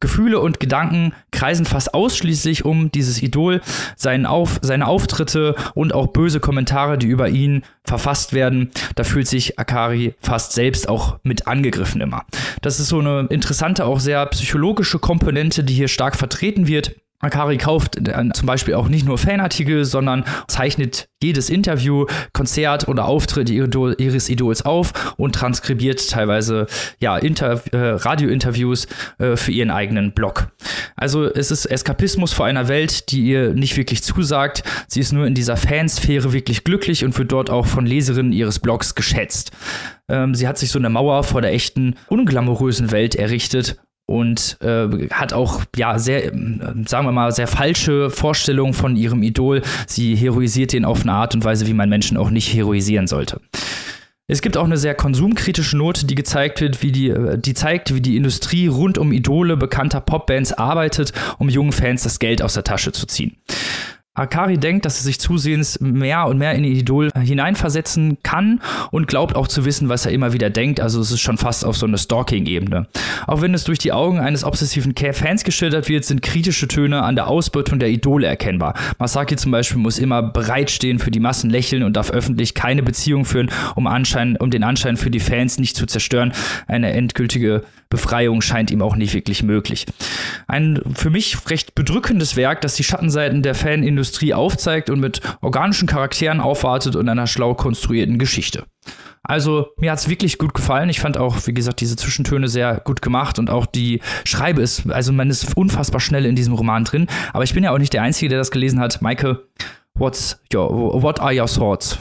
[0.00, 3.60] Gefühle und Gedanken kreisen fast ausschließlich um dieses Idol,
[3.96, 8.70] seinen Auf, seine Auftritte und auch böse Kommentare, die über ihn verfasst werden.
[8.94, 12.24] Da fühlt sich Akari fast selbst auch mit angegriffen immer.
[12.62, 16.94] Das ist so eine interessante, auch sehr psychologische Komponente, die hier stark vertreten wird.
[17.20, 23.06] Akari kauft äh, zum Beispiel auch nicht nur Fanartikel, sondern zeichnet jedes Interview, Konzert oder
[23.06, 26.66] Auftritt ihres Idols auf und transkribiert teilweise
[27.00, 28.86] ja, Inter äh, Radiointerviews
[29.18, 30.52] äh, für ihren eigenen Blog.
[30.94, 34.62] Also es ist Eskapismus vor einer Welt, die ihr nicht wirklich zusagt.
[34.86, 38.60] Sie ist nur in dieser Fansphäre wirklich glücklich und wird dort auch von Leserinnen ihres
[38.60, 39.50] Blogs geschätzt.
[40.08, 43.76] Ähm, sie hat sich so eine Mauer vor der echten, unglamourösen Welt errichtet
[44.08, 46.32] und äh, hat auch ja sehr, äh,
[46.86, 49.60] sagen wir mal, sehr falsche Vorstellungen von ihrem Idol.
[49.86, 53.40] Sie heroisiert ihn auf eine Art und Weise, wie man Menschen auch nicht heroisieren sollte.
[54.26, 57.94] Es gibt auch eine sehr konsumkritische Note, die gezeigt wird, wie die, äh, die zeigt,
[57.94, 62.54] wie die Industrie rund um Idole bekannter Popbands arbeitet, um jungen Fans das Geld aus
[62.54, 63.36] der Tasche zu ziehen.
[64.18, 69.08] Akari denkt, dass er sich zusehends mehr und mehr in die Idol hineinversetzen kann und
[69.08, 70.80] glaubt auch zu wissen, was er immer wieder denkt.
[70.80, 72.86] Also es ist schon fast auf so eine Stalking-Ebene.
[73.26, 77.14] Auch wenn es durch die Augen eines obsessiven Fans geschildert wird, sind kritische Töne an
[77.14, 78.74] der Ausbeutung der Idole erkennbar.
[78.98, 83.24] Masaki zum Beispiel muss immer bereitstehen, für die Massen lächeln und darf öffentlich keine Beziehung
[83.24, 86.32] führen, um, Anschein, um den Anschein für die Fans nicht zu zerstören.
[86.66, 89.86] Eine endgültige Befreiung scheint ihm auch nicht wirklich möglich.
[90.46, 95.86] Ein für mich recht bedrückendes Werk, das die Schattenseiten der Fanindustrie aufzeigt und mit organischen
[95.86, 98.64] Charakteren aufwartet und einer schlau konstruierten Geschichte.
[99.22, 100.88] Also mir hat es wirklich gut gefallen.
[100.88, 104.90] Ich fand auch, wie gesagt, diese Zwischentöne sehr gut gemacht und auch die Schreibe ist,
[104.90, 107.06] also man ist unfassbar schnell in diesem Roman drin.
[107.32, 109.02] Aber ich bin ja auch nicht der Einzige, der das gelesen hat.
[109.02, 109.44] Maike,
[109.98, 111.98] What's your, what are your thoughts?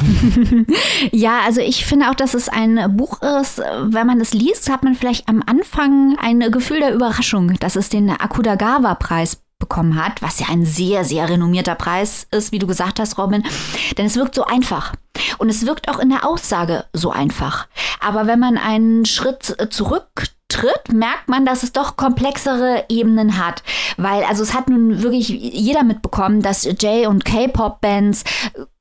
[1.11, 4.83] ja, also ich finde auch, dass es ein Buch ist, wenn man es liest, hat
[4.83, 10.39] man vielleicht am Anfang ein Gefühl der Überraschung, dass es den Akudagawa-Preis bekommen hat, was
[10.39, 13.43] ja ein sehr, sehr renommierter Preis ist, wie du gesagt hast, Robin.
[13.97, 14.93] Denn es wirkt so einfach.
[15.39, 17.67] Und es wirkt auch in der Aussage so einfach.
[17.99, 20.07] Aber wenn man einen Schritt zurück
[20.47, 23.63] tritt, merkt man, dass es doch komplexere Ebenen hat.
[23.97, 28.23] Weil, also es hat nun wirklich jeder mitbekommen, dass J- und K-Pop-Bands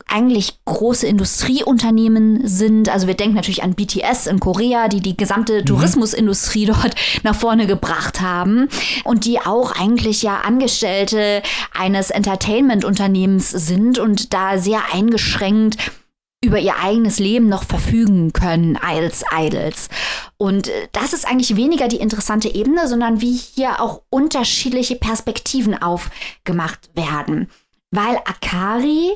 [0.08, 2.88] eigentlich große Industrieunternehmen sind.
[2.88, 5.66] Also wir denken natürlich an BTS in Korea, die die gesamte mhm.
[5.66, 8.68] Tourismusindustrie dort nach vorne gebracht haben
[9.04, 11.42] und die auch eigentlich ja Angestellte
[11.76, 15.76] eines Entertainment-Unternehmens sind und da sehr eingeschränkt
[16.44, 19.88] über ihr eigenes Leben noch verfügen können als Idols.
[20.36, 25.80] Und äh, das ist eigentlich weniger die interessante Ebene, sondern wie hier auch unterschiedliche Perspektiven
[25.80, 27.50] aufgemacht werden.
[27.90, 29.12] Weil Akari,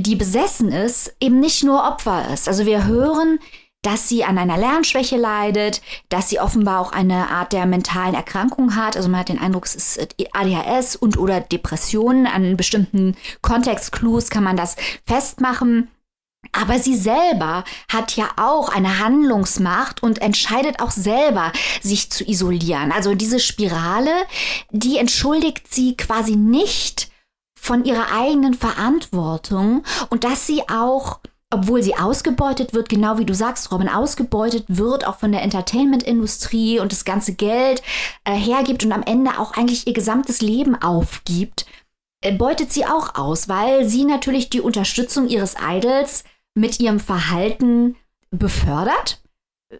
[0.00, 2.48] die besessen ist, eben nicht nur Opfer ist.
[2.48, 3.38] Also wir hören,
[3.82, 8.74] dass sie an einer Lernschwäche leidet, dass sie offenbar auch eine Art der mentalen Erkrankung
[8.74, 8.96] hat.
[8.96, 12.26] Also man hat den Eindruck, es ist ADHS und oder Depressionen.
[12.26, 15.88] An bestimmten Kontextclues kann man das festmachen.
[16.52, 22.90] Aber sie selber hat ja auch eine Handlungsmacht und entscheidet auch selber, sich zu isolieren.
[22.90, 24.12] Also diese Spirale,
[24.70, 27.10] die entschuldigt sie quasi nicht
[27.60, 33.34] von ihrer eigenen Verantwortung und dass sie auch obwohl sie ausgebeutet wird, genau wie du
[33.34, 37.82] sagst, Robin, ausgebeutet wird auch von der Entertainment-Industrie und das ganze Geld
[38.24, 41.64] äh, hergibt und am Ende auch eigentlich ihr gesamtes Leben aufgibt,
[42.20, 47.96] äh, beutet sie auch aus, weil sie natürlich die Unterstützung ihres Idols mit ihrem Verhalten
[48.30, 49.22] befördert.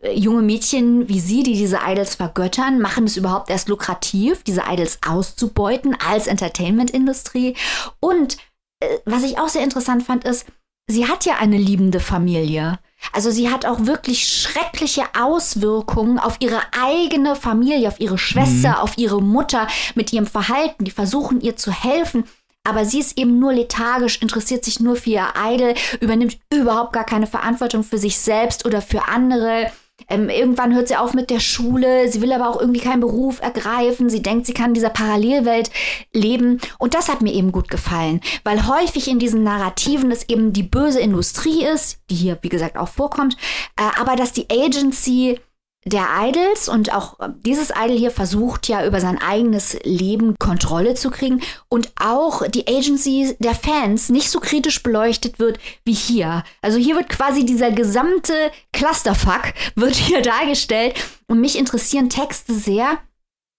[0.03, 4.64] Äh, junge Mädchen wie sie, die diese Idols vergöttern, machen es überhaupt erst lukrativ, diese
[4.68, 7.57] Idols auszubeuten als Entertainment-Industrie.
[8.01, 8.37] Und
[8.81, 10.46] äh, was ich auch sehr interessant fand, ist,
[10.90, 12.79] sie hat ja eine liebende Familie.
[13.12, 18.77] Also sie hat auch wirklich schreckliche Auswirkungen auf ihre eigene Familie, auf ihre Schwester, mhm.
[18.77, 20.85] auf ihre Mutter mit ihrem Verhalten.
[20.85, 22.24] Die versuchen ihr zu helfen.
[22.64, 27.05] Aber sie ist eben nur lethargisch, interessiert sich nur für ihr Idol, übernimmt überhaupt gar
[27.05, 29.73] keine Verantwortung für sich selbst oder für andere.
[30.09, 33.40] Ähm, irgendwann hört sie auf mit der Schule, sie will aber auch irgendwie keinen Beruf
[33.40, 35.71] ergreifen, sie denkt, sie kann in dieser Parallelwelt
[36.12, 36.61] leben.
[36.79, 40.62] Und das hat mir eben gut gefallen, weil häufig in diesen Narrativen es eben die
[40.62, 43.37] böse Industrie ist, die hier, wie gesagt, auch vorkommt,
[43.77, 45.40] äh, aber dass die Agency
[45.85, 50.95] der Idols und auch äh, dieses Idol hier versucht ja über sein eigenes Leben Kontrolle
[50.95, 56.45] zu kriegen und auch die Agency der Fans nicht so kritisch beleuchtet wird wie hier.
[56.62, 60.95] Also hier wird quasi dieser gesamte Clusterfuck wird hier dargestellt
[61.27, 62.99] und mich interessieren Texte sehr,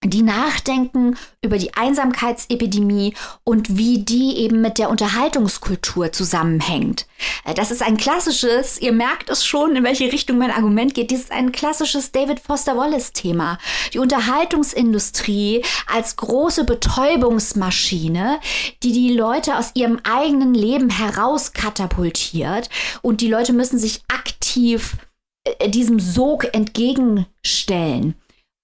[0.02, 7.06] die nachdenken über die Einsamkeitsepidemie und wie die eben mit der Unterhaltungskultur zusammenhängt.
[7.44, 11.10] Äh, das ist ein klassisches, ihr merkt es schon, in welche Richtung mein Argument geht,
[11.10, 13.58] dies ist ein klassisches David Foster Wallace-Thema.
[13.92, 18.40] Die Unterhaltungsindustrie als große Betäubungsmaschine,
[18.82, 22.70] die die Leute aus ihrem eigenen Leben herauskatapultiert
[23.02, 24.96] und die Leute müssen sich aktiv
[25.44, 28.14] äh, diesem Sog entgegenstellen.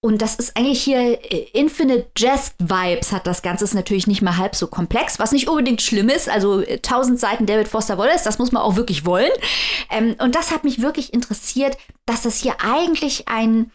[0.07, 3.65] Und das ist eigentlich hier äh, Infinite Jest Vibes hat das Ganze.
[3.65, 6.29] Ist natürlich nicht mal halb so komplex, was nicht unbedingt schlimm ist.
[6.29, 9.33] Also 1000 äh, Seiten David Foster Wallace, das muss man auch wirklich wollen.
[9.91, 13.73] Ähm, und das hat mich wirklich interessiert, dass das hier eigentlich ein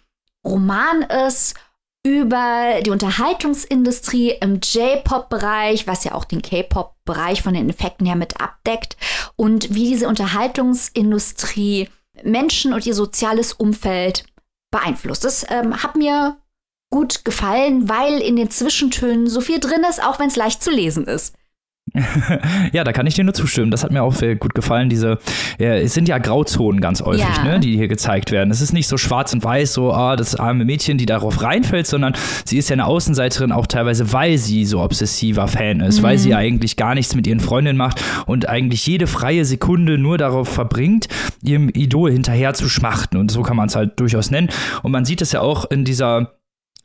[0.48, 1.56] Roman ist
[2.04, 8.40] über die Unterhaltungsindustrie im J-Pop-Bereich, was ja auch den K-Pop-Bereich von den Effekten her mit
[8.40, 8.96] abdeckt
[9.36, 11.90] und wie diese Unterhaltungsindustrie
[12.24, 14.24] Menschen und ihr soziales Umfeld
[14.72, 15.24] beeinflusst.
[15.24, 16.38] Das ähm, hat mir
[16.90, 20.72] gut gefallen, weil in den Zwischentönen so viel drin ist, auch wenn es leicht zu
[20.72, 21.36] lesen ist.
[22.72, 23.70] ja, da kann ich dir nur zustimmen.
[23.70, 24.90] Das hat mir auch sehr gut gefallen.
[24.90, 25.18] Diese,
[25.60, 27.44] ja, es sind ja Grauzonen ganz häufig, ja.
[27.44, 28.50] ne, die hier gezeigt werden.
[28.52, 31.88] Es ist nicht so schwarz und weiß, so, ah, das arme Mädchen, die darauf reinfällt,
[31.88, 32.14] sondern
[32.46, 36.04] sie ist ja eine Außenseiterin auch teilweise, weil sie so obsessiver Fan ist, mhm.
[36.04, 40.18] weil sie eigentlich gar nichts mit ihren Freundinnen macht und eigentlich jede freie Sekunde nur
[40.18, 41.08] darauf verbringt,
[41.44, 43.18] ihrem Idol hinterher zu schmachten.
[43.18, 44.50] Und so kann man es halt durchaus nennen.
[44.84, 46.34] Und man sieht es ja auch in dieser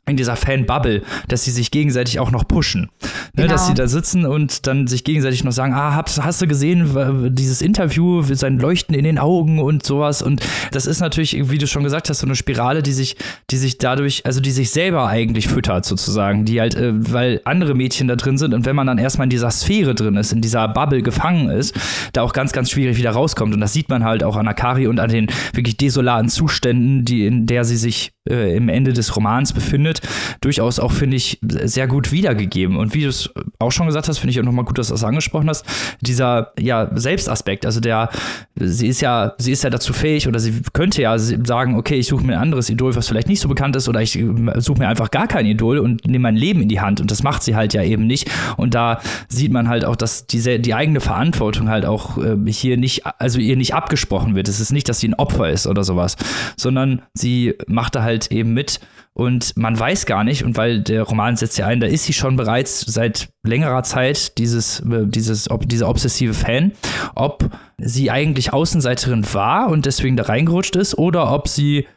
[0.07, 2.89] in dieser Fan-Bubble, dass sie sich gegenseitig auch noch pushen.
[3.33, 3.47] Ne, genau.
[3.49, 7.35] Dass sie da sitzen und dann sich gegenseitig noch sagen, ah, hast, hast du gesehen,
[7.35, 10.21] dieses Interview, sein Leuchten in den Augen und sowas.
[10.21, 10.41] Und
[10.71, 13.17] das ist natürlich, wie du schon gesagt hast, so eine Spirale, die sich,
[13.49, 16.45] die sich dadurch, also die sich selber eigentlich füttert, sozusagen.
[16.45, 19.29] Die halt, äh, weil andere Mädchen da drin sind und wenn man dann erstmal in
[19.29, 21.75] dieser Sphäre drin ist, in dieser Bubble gefangen ist,
[22.13, 23.53] da auch ganz, ganz schwierig wieder rauskommt.
[23.53, 27.25] Und das sieht man halt auch an Akari und an den wirklich desolaten Zuständen, die,
[27.25, 30.01] in der sie sich äh, im Ende des Romans befindet,
[30.41, 32.77] durchaus auch, finde ich, sehr gut wiedergegeben.
[32.77, 34.93] Und wie du es auch schon gesagt hast, finde ich auch nochmal gut, dass du
[34.93, 35.65] das angesprochen hast,
[36.01, 38.09] dieser ja, Selbstaspekt, also der,
[38.55, 42.07] sie ist ja, sie ist ja dazu fähig oder sie könnte ja sagen, okay, ich
[42.07, 44.11] suche mir ein anderes Idol, was vielleicht nicht so bekannt ist, oder ich
[44.57, 47.01] suche mir einfach gar kein Idol und nehme mein Leben in die Hand.
[47.01, 48.29] Und das macht sie halt ja eben nicht.
[48.57, 52.77] Und da sieht man halt auch, dass diese, die eigene Verantwortung halt auch äh, hier
[52.77, 54.47] nicht, also ihr nicht abgesprochen wird.
[54.47, 56.17] Es ist nicht, dass sie ein Opfer ist oder sowas,
[56.55, 58.79] sondern sie macht da halt halt eben mit
[59.13, 62.13] und man weiß gar nicht, und weil der Roman setzt ja ein, da ist sie
[62.13, 66.71] schon bereits seit längerer Zeit dieses, äh, dieses, ob, dieser obsessive Fan,
[67.15, 67.49] ob
[67.79, 71.87] sie eigentlich Außenseiterin war und deswegen da reingerutscht ist oder ob sie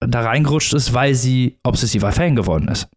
[0.00, 2.88] da reingerutscht ist, weil sie obsessiver Fan geworden ist.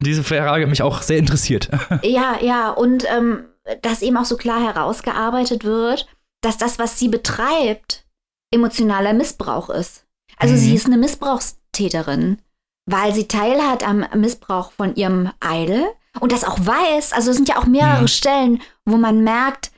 [0.00, 1.68] Diese Frage hat mich auch sehr interessiert.
[2.02, 3.44] Ja, ja, und ähm,
[3.82, 6.06] dass eben auch so klar herausgearbeitet wird,
[6.42, 8.06] dass das, was sie betreibt,
[8.54, 10.05] emotionaler Missbrauch ist.
[10.36, 10.58] Also mhm.
[10.58, 12.38] sie ist eine Missbrauchstäterin,
[12.86, 15.86] weil sie teilhat am Missbrauch von ihrem Idol
[16.20, 17.12] und das auch weiß.
[17.12, 18.08] Also es sind ja auch mehrere mhm.
[18.08, 19.72] Stellen, wo man merkt,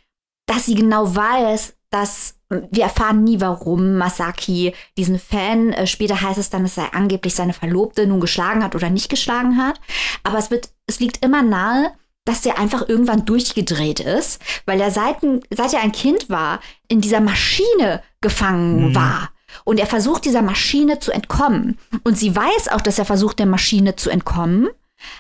[0.47, 6.39] dass sie genau weiß, dass wir erfahren nie, warum Masaki diesen Fan, äh, später heißt
[6.39, 9.81] es dann, es sei angeblich seine Verlobte nun geschlagen hat oder nicht geschlagen hat.
[10.23, 11.93] Aber es wird, es liegt immer nahe,
[12.25, 15.17] dass der einfach irgendwann durchgedreht ist, weil er seit,
[15.51, 18.95] seit er ein Kind war, in dieser Maschine gefangen mhm.
[18.95, 19.31] war.
[19.65, 21.79] Und er versucht dieser Maschine zu entkommen.
[22.05, 24.69] Und sie weiß auch, dass er versucht, der Maschine zu entkommen.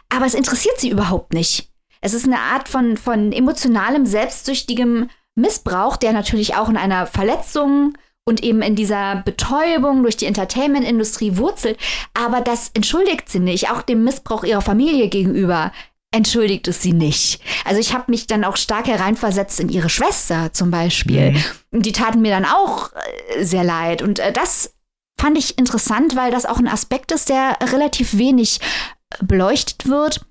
[0.08, 1.70] Aber es interessiert sie überhaupt nicht.
[2.00, 7.96] Es ist eine Art von, von emotionalem, selbstsüchtigem Missbrauch, der natürlich auch in einer Verletzung
[8.24, 11.78] und eben in dieser Betäubung durch die Entertainment-Industrie wurzelt.
[12.14, 15.72] Aber das entschuldigt sie nicht, auch dem Missbrauch ihrer Familie gegenüber
[16.10, 17.40] entschuldigt es sie nicht.
[17.64, 21.32] Also ich habe mich dann auch stark hereinversetzt in ihre Schwester zum Beispiel.
[21.70, 21.82] Mhm.
[21.82, 22.90] Die taten mir dann auch
[23.36, 24.02] äh, sehr leid.
[24.02, 24.74] Und äh, das
[25.20, 28.60] fand ich interessant, weil das auch ein Aspekt ist, der relativ wenig
[29.10, 30.24] äh, beleuchtet wird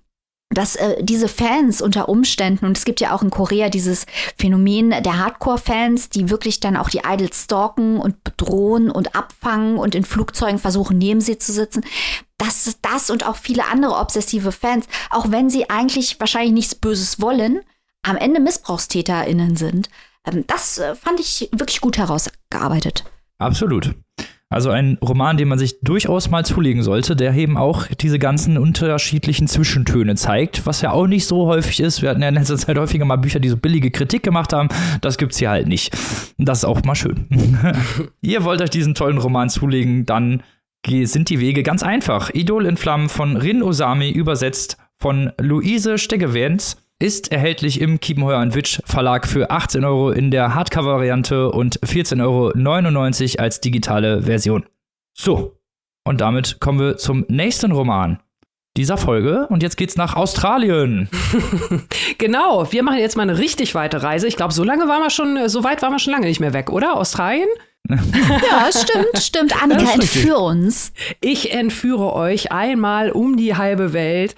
[0.58, 4.08] dass äh, diese Fans unter Umständen, und es gibt ja auch in Korea dieses
[4.40, 9.94] Phänomen der Hardcore-Fans, die wirklich dann auch die Idols stalken und bedrohen und abfangen und
[9.94, 11.86] in Flugzeugen versuchen, neben sie zu sitzen,
[12.40, 17.22] dass das und auch viele andere obsessive Fans, auch wenn sie eigentlich wahrscheinlich nichts Böses
[17.22, 17.60] wollen,
[18.02, 19.90] am Ende MissbrauchstäterInnen sind.
[20.26, 23.04] Ähm, das äh, fand ich wirklich gut herausgearbeitet.
[23.38, 23.94] Absolut.
[24.50, 28.58] Also ein Roman, den man sich durchaus mal zulegen sollte, der eben auch diese ganzen
[28.58, 32.02] unterschiedlichen Zwischentöne zeigt, was ja auch nicht so häufig ist.
[32.02, 34.70] Wir hatten ja in letzter Zeit häufiger mal Bücher, die so billige Kritik gemacht haben.
[35.02, 35.94] Das gibt's hier halt nicht.
[36.38, 37.28] Das ist auch mal schön.
[38.22, 40.44] Ihr wollt euch diesen tollen Roman zulegen, dann
[40.86, 42.30] sind die Wege ganz einfach.
[42.34, 48.80] Idol in Flammen von Rin Osami, übersetzt von Luise Steggewens ist erhältlich im Kiepenheuer Witsch
[48.86, 52.24] Verlag für 18 Euro in der Hardcover-Variante und 14,99
[53.38, 54.66] Euro als digitale Version.
[55.14, 55.60] So,
[56.04, 58.20] und damit kommen wir zum nächsten Roman
[58.78, 59.48] dieser Folge.
[59.50, 61.10] Und jetzt geht's nach Australien.
[62.18, 64.28] genau, wir machen jetzt mal eine richtig weite Reise.
[64.28, 66.54] Ich glaube, so lange waren wir schon, so weit waren wir schon lange nicht mehr
[66.54, 66.96] weg, oder?
[66.96, 67.48] Australien?
[67.90, 69.64] Ja, stimmt, stimmt.
[69.64, 70.92] Annika, entführe uns.
[71.22, 74.36] Ich entführe euch einmal um die halbe Welt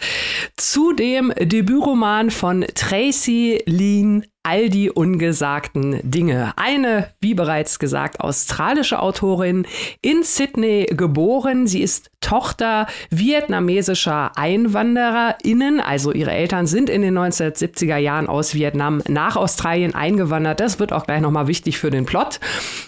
[0.56, 6.54] zu dem Debütroman von Tracy Lean all die ungesagten Dinge.
[6.56, 9.68] Eine, wie bereits gesagt, australische Autorin
[10.02, 11.68] in Sydney geboren.
[11.68, 19.02] Sie ist Tochter vietnamesischer EinwandererInnen, also ihre Eltern sind in den 1970er Jahren aus Vietnam
[19.08, 20.60] nach Australien eingewandert.
[20.60, 22.40] Das wird auch gleich nochmal wichtig für den Plot.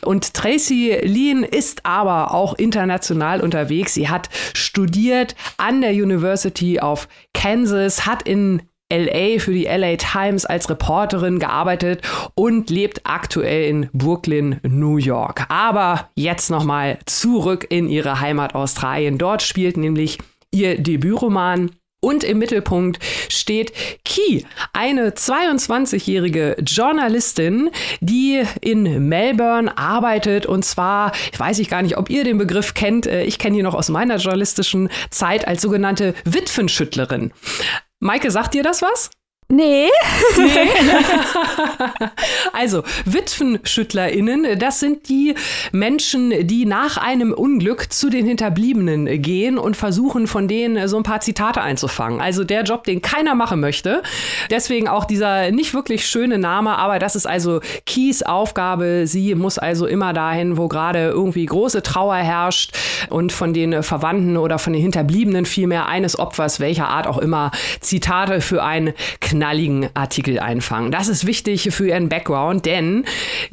[0.04, 3.94] Und Tracy Lean ist aber auch international unterwegs.
[3.94, 8.62] Sie hat studiert an der University of Kansas, hat in
[8.92, 12.02] LA für die LA Times als Reporterin gearbeitet
[12.36, 15.46] und lebt aktuell in Brooklyn, New York.
[15.50, 19.18] Aber jetzt nochmal zurück in ihre Heimat Australien.
[19.18, 20.18] Dort spielt nämlich
[20.52, 21.72] ihr Debütroman
[22.04, 23.00] und im Mittelpunkt
[23.30, 23.74] steht
[24.04, 24.42] Key,
[24.74, 30.48] eine 22-jährige Journalistin, die in Melbourne arbeitet.
[30.48, 33.58] Und zwar, ich weiß ich gar nicht, ob ihr den Begriff kennt, äh, ich kenne
[33.60, 37.32] ihn noch aus meiner journalistischen Zeit als sogenannte Witwenschüttlerin.
[38.04, 39.12] Maike, sagt dir das was?
[39.52, 39.90] Nee.
[40.38, 40.50] nee.
[42.54, 45.36] also, WitwenschüttlerInnen, das sind die
[45.74, 51.04] Menschen, die nach einem Unglück zu den Hinterbliebenen gehen und versuchen, von denen so ein
[51.04, 52.22] paar Zitate einzufangen.
[52.22, 54.04] Also der Job, den keiner machen möchte.
[54.50, 59.04] Deswegen auch dieser nicht wirklich schöne Name, aber das ist also Kies Aufgabe.
[59.06, 62.78] Sie muss also immer dahin, wo gerade irgendwie große Trauer herrscht
[63.10, 67.52] und von den Verwandten oder von den Hinterbliebenen vielmehr eines Opfers, welcher Art auch immer,
[67.82, 68.94] Zitate für ein
[69.42, 70.92] knalligen Artikel einfangen.
[70.92, 73.06] Das ist wichtig für ihren Background, denn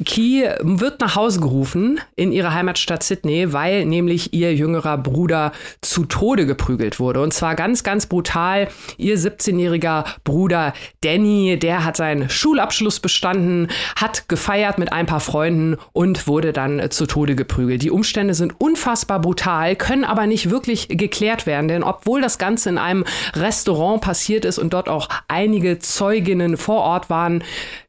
[0.05, 6.05] Key wird nach Hause gerufen in ihre Heimatstadt Sydney, weil nämlich ihr jüngerer Bruder zu
[6.05, 7.23] Tode geprügelt wurde.
[7.23, 8.67] Und zwar ganz, ganz brutal.
[8.97, 15.75] Ihr 17-jähriger Bruder Danny, der hat seinen Schulabschluss bestanden, hat gefeiert mit ein paar Freunden
[15.91, 17.81] und wurde dann zu Tode geprügelt.
[17.81, 22.69] Die Umstände sind unfassbar brutal, können aber nicht wirklich geklärt werden, denn obwohl das Ganze
[22.69, 27.43] in einem Restaurant passiert ist und dort auch einige Zeuginnen vor Ort waren.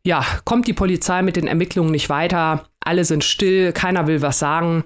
[0.04, 2.64] Ja, kommt die Polizei mit den Ermittlungen nicht weiter.
[2.80, 4.84] Alle sind still, keiner will was sagen.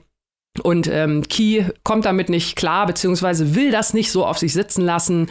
[0.62, 4.82] Und ähm, Key kommt damit nicht klar, beziehungsweise will das nicht so auf sich sitzen
[4.82, 5.28] lassen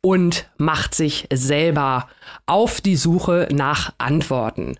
[0.00, 2.08] und macht sich selber
[2.46, 4.76] auf die Suche nach Antworten.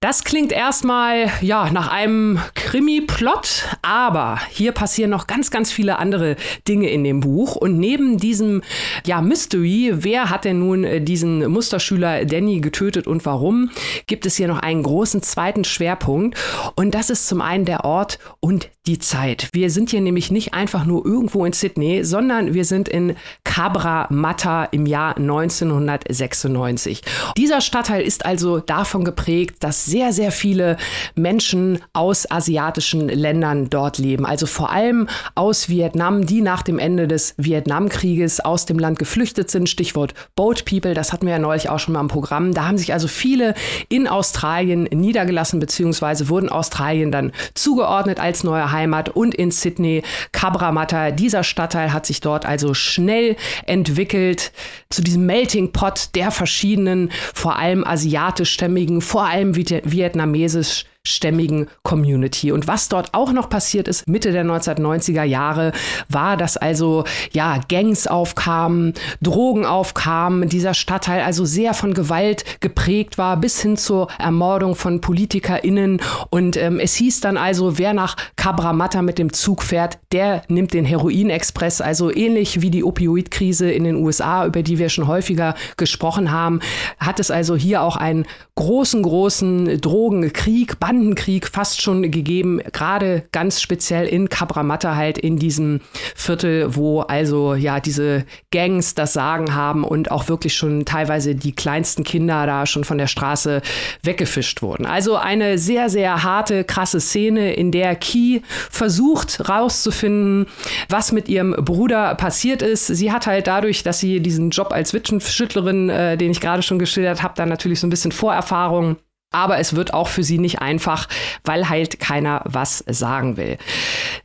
[0.00, 6.36] Das klingt erstmal ja nach einem Krimi-Plot, aber hier passieren noch ganz, ganz viele andere
[6.68, 7.56] Dinge in dem Buch.
[7.56, 8.62] Und neben diesem
[9.04, 13.70] ja Mystery, wer hat denn nun äh, diesen Musterschüler Danny getötet und warum,
[14.06, 16.38] gibt es hier noch einen großen zweiten Schwerpunkt.
[16.76, 19.48] Und das ist zum einen der Ort und die Zeit.
[19.52, 24.06] Wir sind hier nämlich nicht einfach nur irgendwo in Sydney, sondern wir sind in Cabra
[24.10, 27.02] Mata im Jahr 1996.
[27.36, 30.76] Dieser Stadtteil ist also davon geprägt, dass sehr, sehr viele
[31.14, 34.26] Menschen aus asiatischen Ländern dort leben.
[34.26, 39.50] Also vor allem aus Vietnam, die nach dem Ende des Vietnamkrieges aus dem Land geflüchtet
[39.50, 39.68] sind.
[39.68, 42.52] Stichwort Boat People, das hatten wir ja neulich auch schon mal im Programm.
[42.52, 43.54] Da haben sich also viele
[43.88, 51.10] in Australien niedergelassen, beziehungsweise wurden Australien dann zugeordnet als neuer Heimat und in Sydney Cabramata.
[51.10, 54.52] Dieser Stadtteil hat sich dort also schnell entwickelt
[54.90, 62.52] zu diesem Melting Pot der verschiedenen, vor allem asiatischstämmigen, vor allem vietnamesisch stämmigen Community.
[62.52, 65.72] Und was dort auch noch passiert ist, Mitte der 1990er Jahre,
[66.08, 73.18] war, dass also ja Gangs aufkamen, Drogen aufkamen, dieser Stadtteil also sehr von Gewalt geprägt
[73.18, 76.00] war, bis hin zur Ermordung von PolitikerInnen.
[76.30, 80.72] Und ähm, es hieß dann also, wer nach Cabramatta mit dem Zug fährt, der nimmt
[80.74, 85.54] den Heroinexpress, also ähnlich wie die Opioidkrise in den USA, über die wir schon häufiger
[85.76, 86.60] gesprochen haben,
[86.98, 93.22] hat es also hier auch einen großen, großen Drogenkrieg, Band Bandenkrieg fast schon gegeben, gerade
[93.30, 95.80] ganz speziell in Cabramatta halt in diesem
[96.16, 101.52] Viertel, wo also ja diese Gangs das Sagen haben und auch wirklich schon teilweise die
[101.52, 103.62] kleinsten Kinder da schon von der Straße
[104.02, 104.86] weggefischt wurden.
[104.86, 108.40] Also eine sehr, sehr harte, krasse Szene, in der Key
[108.70, 110.46] versucht rauszufinden,
[110.88, 112.88] was mit ihrem Bruder passiert ist.
[112.88, 116.80] Sie hat halt dadurch, dass sie diesen Job als Witwenschüttlerin, äh, den ich gerade schon
[116.80, 118.96] geschildert habe, dann natürlich so ein bisschen Vorerfahrung
[119.30, 121.06] aber es wird auch für sie nicht einfach,
[121.44, 123.58] weil halt keiner was sagen will.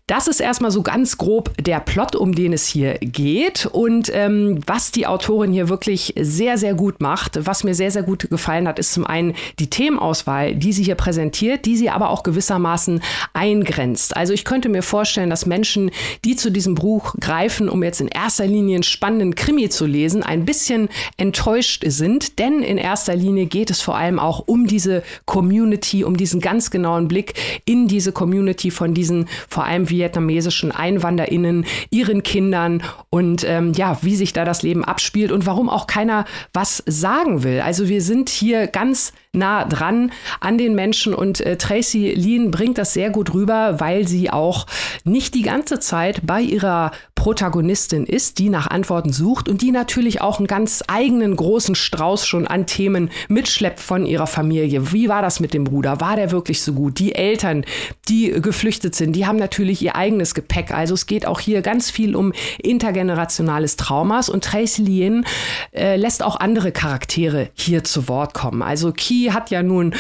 [0.08, 3.66] Das ist erstmal so ganz grob der Plot, um den es hier geht.
[3.66, 8.04] Und ähm, was die Autorin hier wirklich sehr, sehr gut macht, was mir sehr, sehr
[8.04, 12.10] gut gefallen hat, ist zum einen die Themenauswahl, die sie hier präsentiert, die sie aber
[12.10, 13.02] auch gewissermaßen
[13.34, 14.16] eingrenzt.
[14.16, 15.92] Also ich könnte mir vorstellen, dass Menschen,
[16.24, 20.24] die zu diesem Buch greifen, um jetzt in erster Linie einen spannenden Krimi zu lesen,
[20.24, 22.40] ein bisschen enttäuscht sind.
[22.40, 26.40] Denn in erster Linie geht es vor allem auch um diese diese Community, um diesen
[26.40, 27.34] ganz genauen Blick
[27.66, 34.16] in diese Community von diesen vor allem vietnamesischen EinwanderInnen, ihren Kindern und ähm, ja, wie
[34.16, 37.62] sich da das Leben abspielt und warum auch keiner was sagen will.
[37.62, 42.78] Also wir sind hier ganz nah dran an den Menschen und äh, Tracy Lean bringt
[42.78, 44.68] das sehr gut rüber, weil sie auch
[45.06, 50.22] nicht die ganze Zeit bei ihrer Protagonistin ist, die nach Antworten sucht und die natürlich
[50.22, 54.92] auch einen ganz eigenen großen Strauß schon an Themen mitschleppt von ihrer Familie.
[54.92, 56.00] Wie war das mit dem Bruder?
[56.00, 57.00] War der wirklich so gut?
[57.00, 57.66] Die Eltern,
[58.10, 60.72] die geflüchtet sind, die haben natürlich ihr eigenes Gepäck.
[60.72, 65.26] Also es geht auch hier ganz viel um intergenerationales Traumas und Tracy Lien
[65.72, 68.62] äh, lässt auch andere Charaktere hier zu Wort kommen.
[68.62, 69.94] Also Key hat ja nun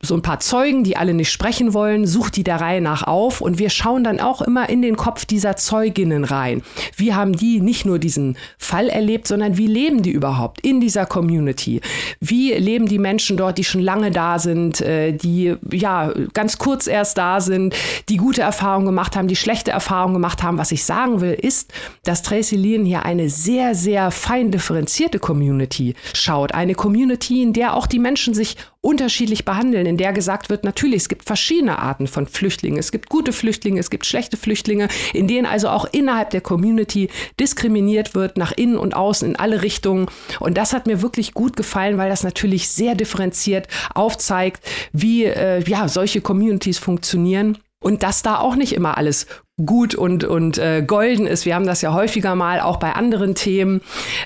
[0.00, 3.40] so ein paar Zeugen, die alle nicht sprechen wollen, sucht die der Reihe nach auf
[3.40, 6.62] und wir schauen dann auch immer in den Kopf dieser Zeuginnen rein.
[6.96, 11.04] Wie haben die nicht nur diesen Fall erlebt, sondern wie leben die überhaupt in dieser
[11.04, 11.80] Community?
[12.20, 16.86] Wie leben die Menschen dort, die schon lange da sind, äh, die ja ganz kurz
[16.86, 17.74] erst da sind,
[18.08, 20.58] die gute Erfahrungen gemacht haben, die schlechte Erfahrungen gemacht haben?
[20.58, 21.72] Was ich sagen will, ist,
[22.04, 26.54] dass Tracy Lean hier eine sehr, sehr fein differenzierte Community schaut.
[26.54, 31.02] Eine Community, in der auch die Menschen sich unterschiedlich behandeln, in der gesagt wird, natürlich,
[31.02, 32.78] es gibt verschiedene Arten von Flüchtlingen.
[32.78, 37.08] Es gibt gute Flüchtlinge, es gibt schlechte Flüchtlinge, in denen also auch innerhalb der Community
[37.40, 40.06] diskriminiert wird, nach innen und außen, in alle Richtungen.
[40.40, 45.62] Und das hat mir wirklich gut gefallen, weil das natürlich sehr differenziert aufzeigt, wie äh,
[45.68, 47.58] ja, solche Communities funktionieren.
[47.80, 49.26] Und dass da auch nicht immer alles
[49.64, 51.44] gut und, und äh, golden ist.
[51.44, 53.80] Wir haben das ja häufiger mal auch bei anderen Themen.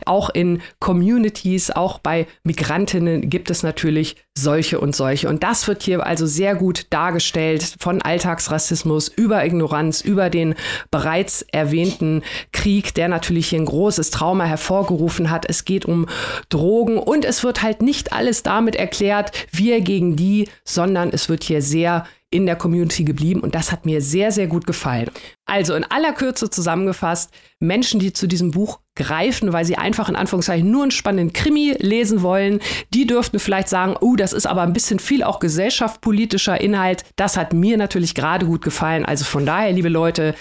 [0.04, 5.28] Auch in Communities, auch bei Migrantinnen gibt es natürlich solche und solche.
[5.28, 10.55] Und das wird hier also sehr gut dargestellt von Alltagsrassismus über Ignoranz, über den
[10.91, 12.22] bereits erwähnten
[12.53, 15.45] Krieg, der natürlich hier ein großes Trauma hervorgerufen hat.
[15.49, 16.07] Es geht um
[16.49, 21.45] Drogen und es wird halt nicht alles damit erklärt, wir gegen die, sondern es wird
[21.45, 25.11] hier sehr in der Community geblieben und das hat mir sehr, sehr gut gefallen.
[25.45, 30.16] Also in aller Kürze zusammengefasst, Menschen, die zu diesem Buch greifen, weil sie einfach in
[30.16, 32.61] Anführungszeichen nur einen spannenden Krimi lesen wollen,
[32.95, 37.05] die dürften vielleicht sagen, oh, das ist aber ein bisschen viel auch gesellschaftspolitischer Inhalt.
[37.16, 39.05] Das hat mir natürlich gerade gut gefallen.
[39.05, 40.34] Also von daher, liebe Leute,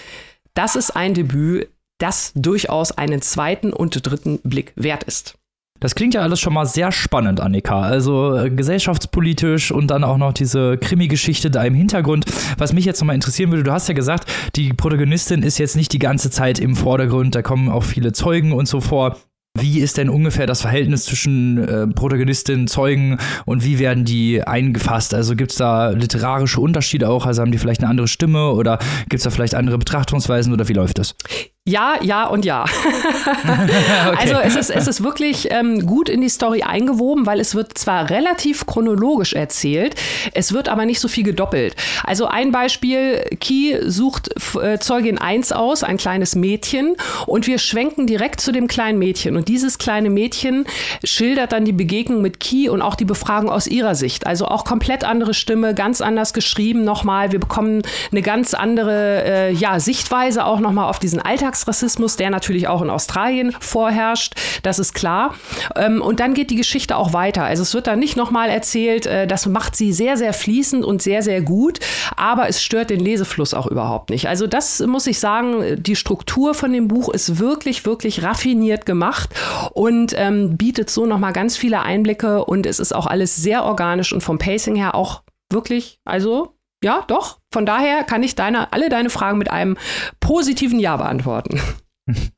[0.54, 5.34] das ist ein Debüt, das durchaus einen zweiten und dritten Blick wert ist.
[5.82, 7.80] Das klingt ja alles schon mal sehr spannend, Annika.
[7.80, 12.24] Also äh, gesellschaftspolitisch und dann auch noch diese Krimi-Geschichte da im Hintergrund.
[12.56, 15.92] Was mich jetzt nochmal interessieren würde, du hast ja gesagt, die Protagonistin ist jetzt nicht
[15.92, 19.16] die ganze Zeit im Vordergrund, da kommen auch viele Zeugen und so vor.
[19.58, 25.14] Wie ist denn ungefähr das Verhältnis zwischen äh, Protagonistin, Zeugen und wie werden die eingefasst?
[25.14, 27.26] Also gibt es da literarische Unterschiede auch?
[27.26, 28.78] Also haben die vielleicht eine andere Stimme oder
[29.08, 31.16] gibt es da vielleicht andere Betrachtungsweisen oder wie läuft das?
[31.64, 32.64] Ja, ja und ja.
[33.44, 34.16] okay.
[34.18, 37.78] Also es ist, es ist wirklich ähm, gut in die Story eingewoben, weil es wird
[37.78, 39.94] zwar relativ chronologisch erzählt,
[40.34, 41.76] es wird aber nicht so viel gedoppelt.
[42.02, 46.96] Also ein Beispiel, Key sucht äh, Zeugin 1 aus, ein kleines Mädchen,
[47.26, 49.36] und wir schwenken direkt zu dem kleinen Mädchen.
[49.36, 50.66] Und dieses kleine Mädchen
[51.04, 54.26] schildert dann die Begegnung mit Key und auch die Befragung aus ihrer Sicht.
[54.26, 57.30] Also auch komplett andere Stimme, ganz anders geschrieben nochmal.
[57.30, 62.30] Wir bekommen eine ganz andere äh, ja, Sichtweise auch nochmal auf diesen Alltag Alltagsrassismus, der
[62.30, 65.34] natürlich auch in Australien vorherrscht, das ist klar.
[65.76, 67.44] Ähm, und dann geht die Geschichte auch weiter.
[67.44, 71.02] Also es wird dann nicht nochmal erzählt, äh, das macht sie sehr, sehr fließend und
[71.02, 71.80] sehr, sehr gut,
[72.16, 74.28] aber es stört den Lesefluss auch überhaupt nicht.
[74.28, 79.30] Also das muss ich sagen, die Struktur von dem Buch ist wirklich, wirklich raffiniert gemacht
[79.72, 84.12] und ähm, bietet so nochmal ganz viele Einblicke und es ist auch alles sehr organisch
[84.12, 87.38] und vom Pacing her auch wirklich, also ja, doch.
[87.52, 89.76] Von daher kann ich deine, alle deine Fragen mit einem
[90.20, 91.60] positiven Ja beantworten.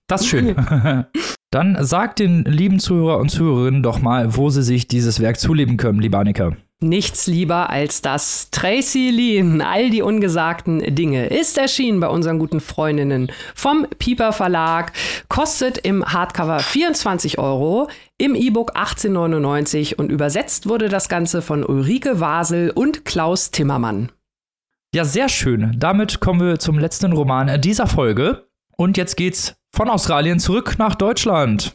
[0.07, 0.55] Das ist schön.
[1.51, 5.77] Dann sag den lieben Zuhörer und Zuhörerinnen doch mal, wo sie sich dieses Werk zuleben
[5.77, 6.53] können, lieber Annika.
[6.81, 8.51] Nichts lieber als das.
[8.51, 14.93] Tracy Lean, all die ungesagten Dinge, ist erschienen bei unseren guten Freundinnen vom Pieper Verlag,
[15.29, 17.89] kostet im Hardcover 24 Euro,
[18.19, 24.11] im E-Book 18,99 und übersetzt wurde das Ganze von Ulrike Wasel und Klaus Timmermann.
[24.95, 25.75] Ja, sehr schön.
[25.77, 28.47] Damit kommen wir zum letzten Roman dieser Folge.
[28.77, 31.75] Und jetzt geht's von Australien zurück nach Deutschland.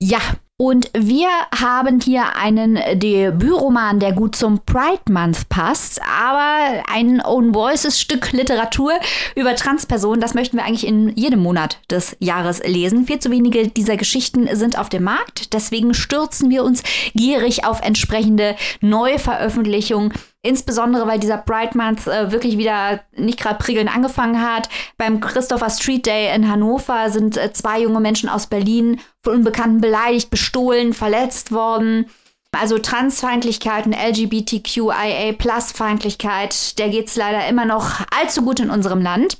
[0.00, 0.20] Ja,
[0.56, 7.54] und wir haben hier einen Debütroman, der gut zum Pride Month passt, aber ein Own
[7.54, 8.92] Voices Stück Literatur
[9.36, 13.06] über Transpersonen, das möchten wir eigentlich in jedem Monat des Jahres lesen.
[13.06, 16.82] Viel zu wenige dieser Geschichten sind auf dem Markt, deswegen stürzen wir uns
[17.14, 23.92] gierig auf entsprechende Neuveröffentlichungen Insbesondere, weil dieser Bright Month äh, wirklich wieder nicht gerade prickelnd
[23.92, 24.68] angefangen hat.
[24.96, 29.80] Beim Christopher Street Day in Hannover sind äh, zwei junge Menschen aus Berlin von Unbekannten
[29.80, 32.06] beleidigt, bestohlen, verletzt worden.
[32.52, 39.38] Also Transfeindlichkeit und LGBTQIA-Plus-Feindlichkeit, der geht es leider immer noch allzu gut in unserem Land.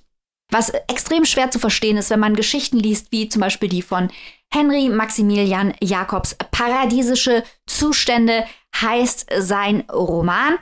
[0.50, 4.10] Was extrem schwer zu verstehen ist, wenn man Geschichten liest, wie zum Beispiel die von
[4.52, 8.44] Henry Maximilian Jacobs Paradiesische Zustände
[8.74, 10.58] heißt sein Roman.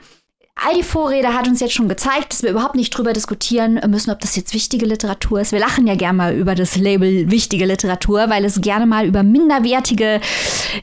[0.65, 4.09] All die Vorrede hat uns jetzt schon gezeigt, dass wir überhaupt nicht drüber diskutieren müssen,
[4.11, 5.51] ob das jetzt wichtige Literatur ist.
[5.51, 9.21] Wir lachen ja gerne mal über das Label wichtige Literatur, weil es gerne mal über
[9.21, 10.19] minderwertige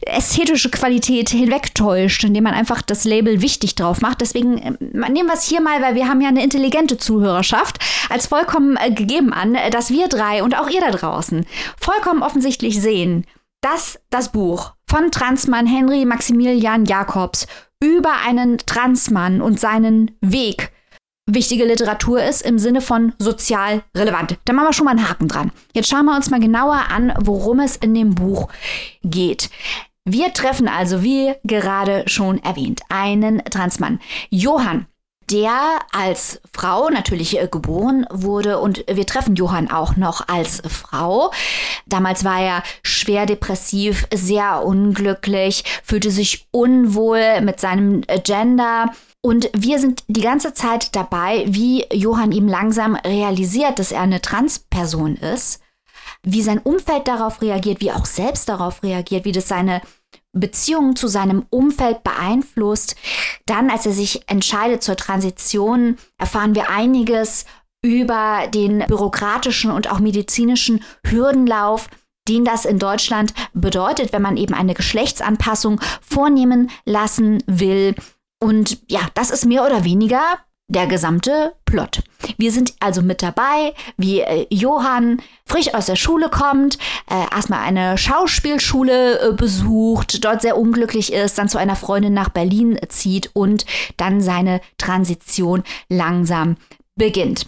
[0.02, 4.20] ästhetische Qualität hinwegtäuscht, indem man einfach das Label wichtig drauf macht.
[4.20, 8.28] Deswegen äh, nehmen wir es hier mal, weil wir haben ja eine intelligente Zuhörerschaft, als
[8.28, 11.46] vollkommen äh, gegeben an, dass wir drei und auch ihr da draußen
[11.80, 13.26] vollkommen offensichtlich sehen,
[13.60, 17.48] dass das Buch von Transmann Henry Maximilian Jacobs
[17.82, 20.70] über einen Transmann und seinen Weg
[21.26, 24.38] wichtige Literatur ist im Sinne von sozial relevant.
[24.44, 25.50] Da machen wir schon mal einen Haken dran.
[25.72, 28.48] Jetzt schauen wir uns mal genauer an, worum es in dem Buch
[29.02, 29.50] geht.
[30.04, 33.98] Wir treffen also, wie gerade schon erwähnt, einen Transmann.
[34.30, 34.86] Johann
[35.30, 41.30] der als Frau natürlich äh, geboren wurde und wir treffen Johann auch noch als Frau.
[41.86, 48.90] Damals war er schwer depressiv, sehr unglücklich, fühlte sich unwohl mit seinem Gender.
[49.20, 54.20] Und wir sind die ganze Zeit dabei, wie Johann ihm langsam realisiert, dass er eine
[54.20, 55.60] Transperson ist,
[56.22, 59.80] wie sein Umfeld darauf reagiert, wie auch selbst darauf reagiert, wie das seine
[60.34, 62.96] Beziehungen zu seinem Umfeld beeinflusst.
[63.46, 67.46] Dann, als er sich entscheidet zur Transition, erfahren wir einiges
[67.82, 71.88] über den bürokratischen und auch medizinischen Hürdenlauf,
[72.28, 77.94] den das in Deutschland bedeutet, wenn man eben eine Geschlechtsanpassung vornehmen lassen will.
[78.42, 80.22] Und ja, das ist mehr oder weniger
[80.68, 82.02] der gesamte Plot.
[82.38, 86.78] Wir sind also mit dabei, wie äh, Johann frisch aus der Schule kommt,
[87.10, 92.28] äh, erstmal eine Schauspielschule äh, besucht, dort sehr unglücklich ist, dann zu einer Freundin nach
[92.28, 93.66] Berlin zieht und
[93.96, 96.56] dann seine Transition langsam
[96.94, 97.46] beginnt.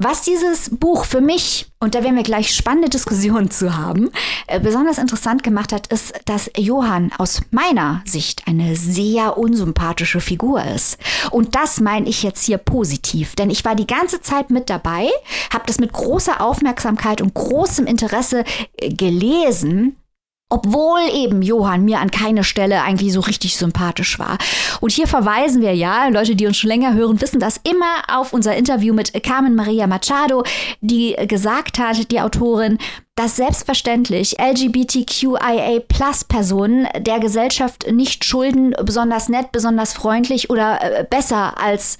[0.00, 4.12] Was dieses Buch für mich, und da werden wir gleich spannende Diskussionen zu haben,
[4.46, 10.62] äh, besonders interessant gemacht hat, ist, dass Johann aus meiner Sicht eine sehr unsympathische Figur
[10.62, 10.98] ist.
[11.32, 15.10] Und das meine ich jetzt hier positiv, denn ich war die ganze Zeit mit dabei,
[15.52, 18.44] habe das mit großer Aufmerksamkeit und großem Interesse
[18.76, 19.96] äh, gelesen
[20.48, 24.38] obwohl eben Johann mir an keiner Stelle eigentlich so richtig sympathisch war.
[24.80, 28.32] Und hier verweisen wir ja, Leute, die uns schon länger hören, wissen das immer auf
[28.32, 30.44] unser Interview mit Carmen Maria Machado,
[30.80, 32.78] die gesagt hat, die Autorin,
[33.14, 41.98] dass selbstverständlich LGBTQIA-Plus-Personen der Gesellschaft nicht schulden, besonders nett, besonders freundlich oder äh, besser als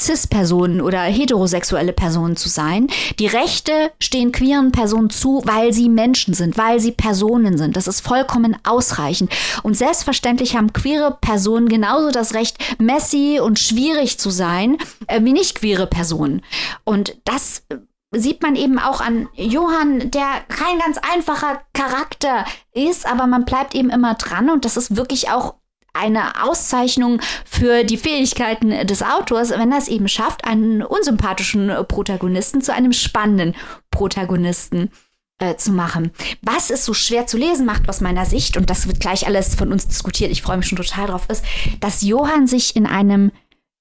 [0.00, 2.88] Cis-Personen oder heterosexuelle Personen zu sein.
[3.18, 7.76] Die Rechte stehen queeren Personen zu, weil sie Menschen sind, weil sie Personen sind.
[7.76, 9.32] Das ist vollkommen ausreichend.
[9.62, 14.76] Und selbstverständlich haben queere Personen genauso das Recht, messy und schwierig zu sein,
[15.06, 16.42] äh, wie nicht queere Personen.
[16.84, 17.62] Und das
[18.12, 23.74] sieht man eben auch an Johann, der kein ganz einfacher Charakter ist, aber man bleibt
[23.74, 25.54] eben immer dran und das ist wirklich auch
[25.98, 32.60] eine Auszeichnung für die Fähigkeiten des Autors, wenn er es eben schafft, einen unsympathischen Protagonisten
[32.60, 33.54] zu einem spannenden
[33.90, 34.90] Protagonisten
[35.38, 36.12] äh, zu machen.
[36.42, 39.54] Was es so schwer zu lesen macht aus meiner Sicht, und das wird gleich alles
[39.54, 41.44] von uns diskutiert, ich freue mich schon total drauf, ist,
[41.80, 43.32] dass Johann sich in einem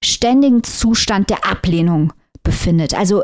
[0.03, 2.13] ständigen Zustand der Ablehnung
[2.43, 2.93] befindet.
[2.93, 3.23] Also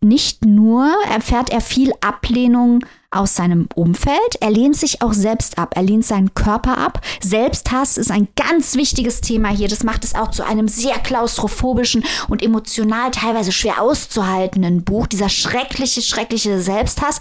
[0.00, 5.74] nicht nur erfährt er viel Ablehnung aus seinem Umfeld, er lehnt sich auch selbst ab,
[5.76, 7.00] er lehnt seinen Körper ab.
[7.22, 9.68] Selbsthass ist ein ganz wichtiges Thema hier.
[9.68, 15.06] Das macht es auch zu einem sehr klaustrophobischen und emotional teilweise schwer auszuhaltenden Buch.
[15.06, 17.18] Dieser schreckliche, schreckliche Selbsthass.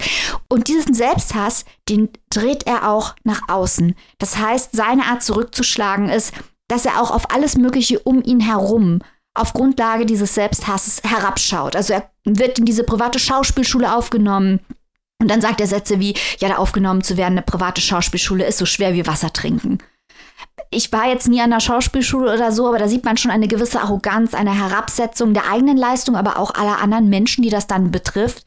[0.50, 3.96] Und diesen Selbsthass, den dreht er auch nach außen.
[4.18, 6.34] Das heißt, seine Art zurückzuschlagen ist,
[6.68, 9.00] dass er auch auf alles Mögliche um ihn herum
[9.36, 11.76] auf Grundlage dieses Selbsthasses herabschaut.
[11.76, 14.60] Also er wird in diese private Schauspielschule aufgenommen.
[15.22, 18.58] Und dann sagt er Sätze wie, ja, da aufgenommen zu werden, eine private Schauspielschule ist
[18.58, 19.78] so schwer wie Wasser trinken.
[20.70, 23.48] Ich war jetzt nie an der Schauspielschule oder so, aber da sieht man schon eine
[23.48, 27.92] gewisse Arroganz, eine Herabsetzung der eigenen Leistung, aber auch aller anderen Menschen, die das dann
[27.92, 28.46] betrifft.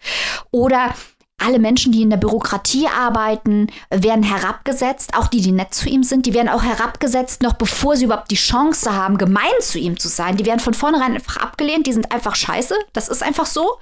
[0.51, 0.95] Oder
[1.39, 5.13] alle Menschen, die in der Bürokratie arbeiten, werden herabgesetzt.
[5.15, 8.31] Auch die, die nett zu ihm sind, die werden auch herabgesetzt, noch bevor sie überhaupt
[8.31, 10.37] die Chance haben, gemein zu ihm zu sein.
[10.37, 11.87] Die werden von vornherein einfach abgelehnt.
[11.87, 12.75] Die sind einfach scheiße.
[12.95, 13.79] Das ist einfach so.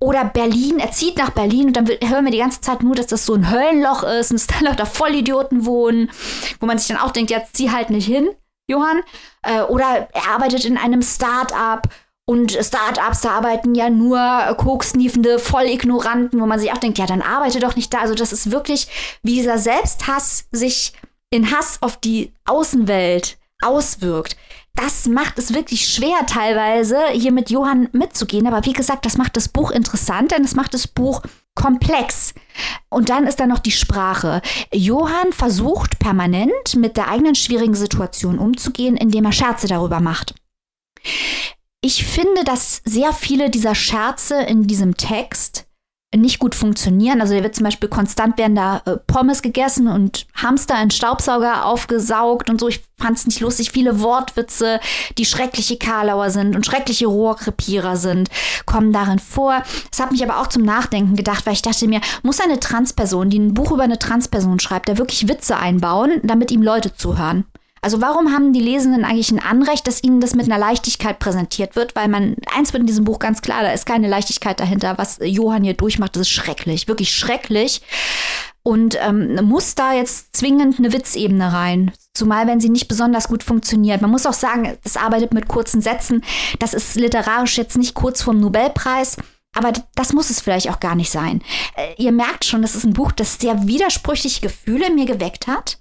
[0.00, 3.06] Oder Berlin, er zieht nach Berlin und dann hören wir die ganze Zeit nur, dass
[3.06, 6.10] das so ein Höllenloch ist und es da lauter Vollidioten wohnen,
[6.60, 8.30] wo man sich dann auch denkt, ja, zieh halt nicht hin,
[8.68, 9.02] Johann.
[9.42, 11.88] Äh, oder er arbeitet in einem Start-up
[12.28, 14.18] und Startups, da arbeiten ja nur
[14.58, 18.00] koksniefende Vollignoranten, wo man sich auch denkt, ja, dann arbeite doch nicht da.
[18.00, 18.88] Also das ist wirklich,
[19.22, 20.92] wie dieser Selbsthass sich
[21.30, 24.36] in Hass auf die Außenwelt auswirkt.
[24.74, 28.48] Das macht es wirklich schwer teilweise, hier mit Johann mitzugehen.
[28.48, 31.22] Aber wie gesagt, das macht das Buch interessant, denn es macht das Buch
[31.54, 32.34] komplex.
[32.90, 34.42] Und dann ist da noch die Sprache.
[34.72, 40.34] Johann versucht permanent mit der eigenen schwierigen Situation umzugehen, indem er Scherze darüber macht.
[41.86, 45.68] Ich finde, dass sehr viele dieser Scherze in diesem Text
[46.12, 47.20] nicht gut funktionieren.
[47.20, 51.64] Also, da wird zum Beispiel konstant werden da äh, Pommes gegessen und Hamster in Staubsauger
[51.64, 52.66] aufgesaugt und so.
[52.66, 53.70] Ich fand es nicht lustig.
[53.70, 54.80] Viele Wortwitze,
[55.16, 58.30] die schreckliche Karlauer sind und schreckliche Rohrkrepierer sind,
[58.64, 59.62] kommen darin vor.
[59.92, 63.30] Es hat mich aber auch zum Nachdenken gedacht, weil ich dachte mir, muss eine Transperson,
[63.30, 67.44] die ein Buch über eine Transperson schreibt, da wirklich Witze einbauen, damit ihm Leute zuhören?
[67.82, 71.76] Also warum haben die Lesenden eigentlich ein Anrecht, dass ihnen das mit einer Leichtigkeit präsentiert
[71.76, 71.94] wird?
[71.94, 74.98] Weil man, eins wird in diesem Buch ganz klar, da ist keine Leichtigkeit dahinter.
[74.98, 77.82] Was Johann hier durchmacht, das ist schrecklich, wirklich schrecklich.
[78.62, 81.92] Und ähm, muss da jetzt zwingend eine Witzebene rein.
[82.14, 84.00] Zumal, wenn sie nicht besonders gut funktioniert.
[84.02, 86.24] Man muss auch sagen, es arbeitet mit kurzen Sätzen.
[86.58, 89.18] Das ist literarisch jetzt nicht kurz vorm Nobelpreis.
[89.54, 91.42] Aber das muss es vielleicht auch gar nicht sein.
[91.76, 95.46] Äh, ihr merkt schon, das ist ein Buch, das sehr widersprüchliche Gefühle in mir geweckt
[95.46, 95.78] hat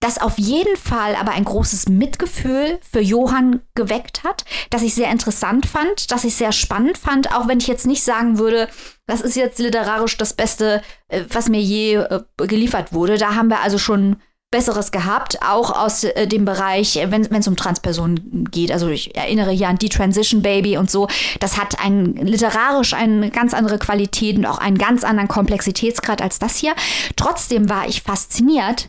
[0.00, 5.10] das auf jeden Fall aber ein großes Mitgefühl für Johann geweckt hat, das ich sehr
[5.10, 8.68] interessant fand, das ich sehr spannend fand, auch wenn ich jetzt nicht sagen würde,
[9.06, 13.16] das ist jetzt literarisch das Beste, äh, was mir je äh, geliefert wurde.
[13.16, 14.16] Da haben wir also schon
[14.54, 18.70] Besseres gehabt, auch aus äh, dem Bereich, wenn es um Transpersonen geht.
[18.70, 21.08] Also ich erinnere hier an die Transition Baby und so.
[21.40, 26.38] Das hat ein literarisch eine ganz andere Qualität und auch einen ganz anderen Komplexitätsgrad als
[26.38, 26.74] das hier.
[27.16, 28.86] Trotzdem war ich fasziniert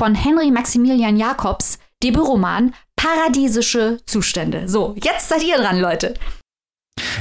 [0.00, 4.66] von Henry Maximilian Jacobs, Debütroman Paradiesische Zustände.
[4.66, 6.14] So, jetzt seid ihr dran, Leute.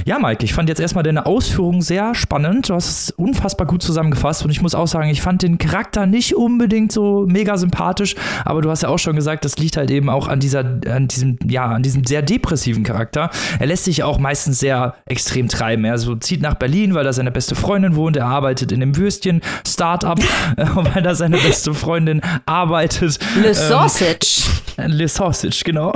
[0.05, 2.69] Ja, Mike, ich fand jetzt erstmal deine Ausführungen sehr spannend.
[2.69, 6.05] Du hast es unfassbar gut zusammengefasst und ich muss auch sagen, ich fand den Charakter
[6.05, 8.15] nicht unbedingt so mega sympathisch,
[8.45, 11.07] aber du hast ja auch schon gesagt, das liegt halt eben auch an dieser, an
[11.07, 13.29] diesem, ja, an diesem sehr depressiven Charakter.
[13.59, 15.85] Er lässt sich auch meistens sehr extrem treiben.
[15.85, 18.17] Er so zieht nach Berlin, weil da seine beste Freundin wohnt.
[18.17, 20.19] Er arbeitet in einem Würstchen-Startup,
[20.57, 23.19] weil da seine beste Freundin arbeitet.
[23.41, 24.43] Le ähm, Sausage.
[24.87, 25.93] Le Sausage, genau.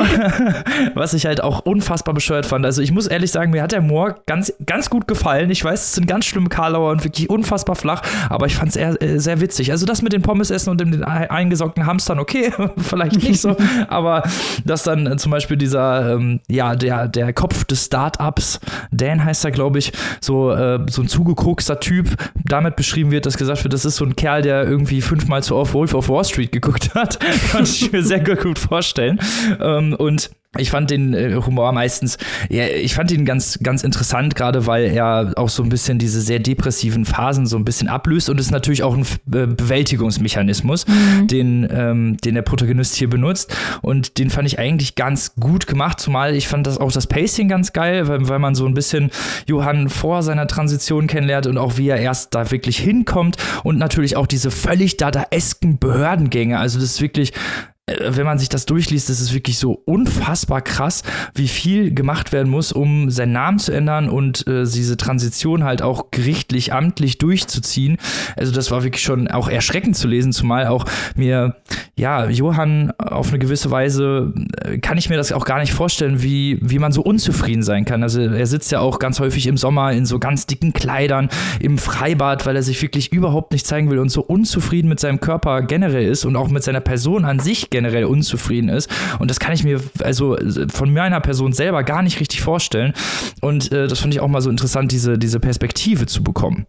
[0.93, 2.65] Was ich halt auch unfassbar bescheuert fand.
[2.65, 5.49] Also ich muss ehrlich sagen, mir hat der Humor ganz, ganz gut gefallen.
[5.49, 8.73] Ich weiß, es sind ganz schlimme Karlauer und wirklich unfassbar flach, aber ich fand es
[8.75, 9.71] sehr, äh, sehr witzig.
[9.71, 13.55] Also das mit den Pommes essen und den eingesockten Hamstern, okay, vielleicht nicht so,
[13.87, 14.23] aber
[14.65, 18.59] dass dann äh, zum Beispiel dieser, ähm, ja, der, der Kopf des Startups,
[18.91, 22.15] Dan heißt er, glaube ich, so, äh, so ein zugekokster Typ,
[22.45, 25.55] damit beschrieben wird, dass gesagt wird, das ist so ein Kerl, der irgendwie fünfmal zu
[25.55, 27.19] oft Wolf of Wall Street geguckt hat.
[27.51, 29.19] Kann ich mir sehr gut vorstellen.
[29.59, 32.17] Ähm, und ich fand den äh, Humor meistens,
[32.49, 36.21] ja, ich fand ihn ganz, ganz interessant, gerade weil er auch so ein bisschen diese
[36.21, 41.27] sehr depressiven Phasen so ein bisschen ablöst und ist natürlich auch ein Be Bewältigungsmechanismus, mhm.
[41.27, 43.55] den, ähm, den der Protagonist hier benutzt.
[43.81, 47.47] Und den fand ich eigentlich ganz gut gemacht, zumal ich fand das auch das Pacing
[47.47, 49.11] ganz geil, weil, weil man so ein bisschen
[49.47, 54.15] Johann vor seiner Transition kennenlernt und auch wie er erst da wirklich hinkommt und natürlich
[54.15, 56.59] auch diese völlig dadaesken Behördengänge.
[56.59, 60.61] Also das ist wirklich äh, wenn man sich das durchliest, ist es wirklich so unfassbar
[60.61, 61.03] krass,
[61.35, 65.81] wie viel gemacht werden muss, um seinen Namen zu ändern und äh, diese Transition halt
[65.81, 67.97] auch gerichtlich, amtlich durchzuziehen.
[68.37, 70.85] Also das war wirklich schon auch erschreckend zu lesen, zumal auch
[71.17, 71.57] mir,
[71.97, 76.23] ja, Johann auf eine gewisse Weise, äh, kann ich mir das auch gar nicht vorstellen,
[76.23, 78.01] wie, wie man so unzufrieden sein kann.
[78.01, 81.27] Also er sitzt ja auch ganz häufig im Sommer in so ganz dicken Kleidern,
[81.59, 85.19] im Freibad, weil er sich wirklich überhaupt nicht zeigen will und so unzufrieden mit seinem
[85.19, 88.89] Körper generell ist und auch mit seiner Person an sich generell unzufrieden ist.
[89.19, 90.37] Und das kann ich mir also
[90.71, 92.93] von meiner Person selber gar nicht richtig vorstellen.
[93.41, 96.65] Und äh, das fand ich auch mal so interessant, diese, diese Perspektive zu bekommen.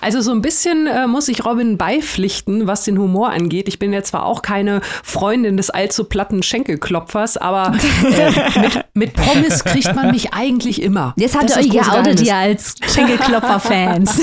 [0.00, 3.68] Also so ein bisschen äh, muss ich Robin beipflichten, was den Humor angeht.
[3.68, 7.72] Ich bin ja zwar auch keine Freundin des allzu platten Schenkelklopfers, aber
[8.04, 11.14] äh, mit, mit, Pommes kriegt man mich eigentlich immer.
[11.16, 14.20] Jetzt habt ihr euch geoutet ihr als Schenkelklopfer-Fans.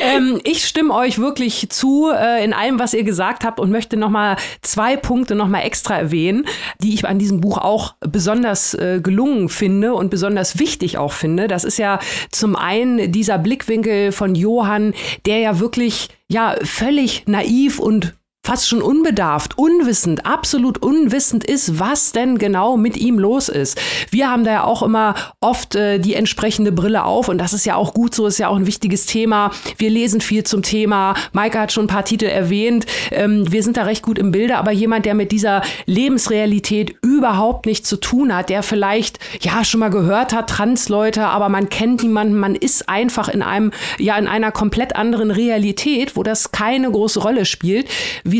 [0.00, 3.96] ähm, ich stimme euch wirklich zu äh, in allem, was ihr gesagt habt und möchte
[3.96, 6.46] noch mal zwei Punkte noch mal extra erwähnen,
[6.80, 11.48] die ich an diesem Buch auch besonders äh, gelungen finde und besonders wichtig auch finde.
[11.48, 11.98] Das ist ja
[12.30, 14.94] zum einen dieser Blick Blickwinkel von Johann,
[15.26, 18.14] der ja wirklich ja völlig naiv und
[18.44, 23.80] fast schon unbedarft, unwissend, absolut unwissend ist, was denn genau mit ihm los ist.
[24.10, 27.64] Wir haben da ja auch immer oft äh, die entsprechende Brille auf und das ist
[27.64, 29.50] ja auch gut so, ist ja auch ein wichtiges Thema.
[29.78, 31.14] Wir lesen viel zum Thema.
[31.32, 32.84] Maike hat schon ein paar Titel erwähnt.
[33.10, 37.64] Ähm, wir sind da recht gut im Bilde, aber jemand, der mit dieser Lebensrealität überhaupt
[37.64, 42.02] nichts zu tun hat, der vielleicht ja schon mal gehört hat, Transleute, aber man kennt
[42.02, 46.90] niemanden, man ist einfach in einem, ja, in einer komplett anderen Realität, wo das keine
[46.90, 47.88] große Rolle spielt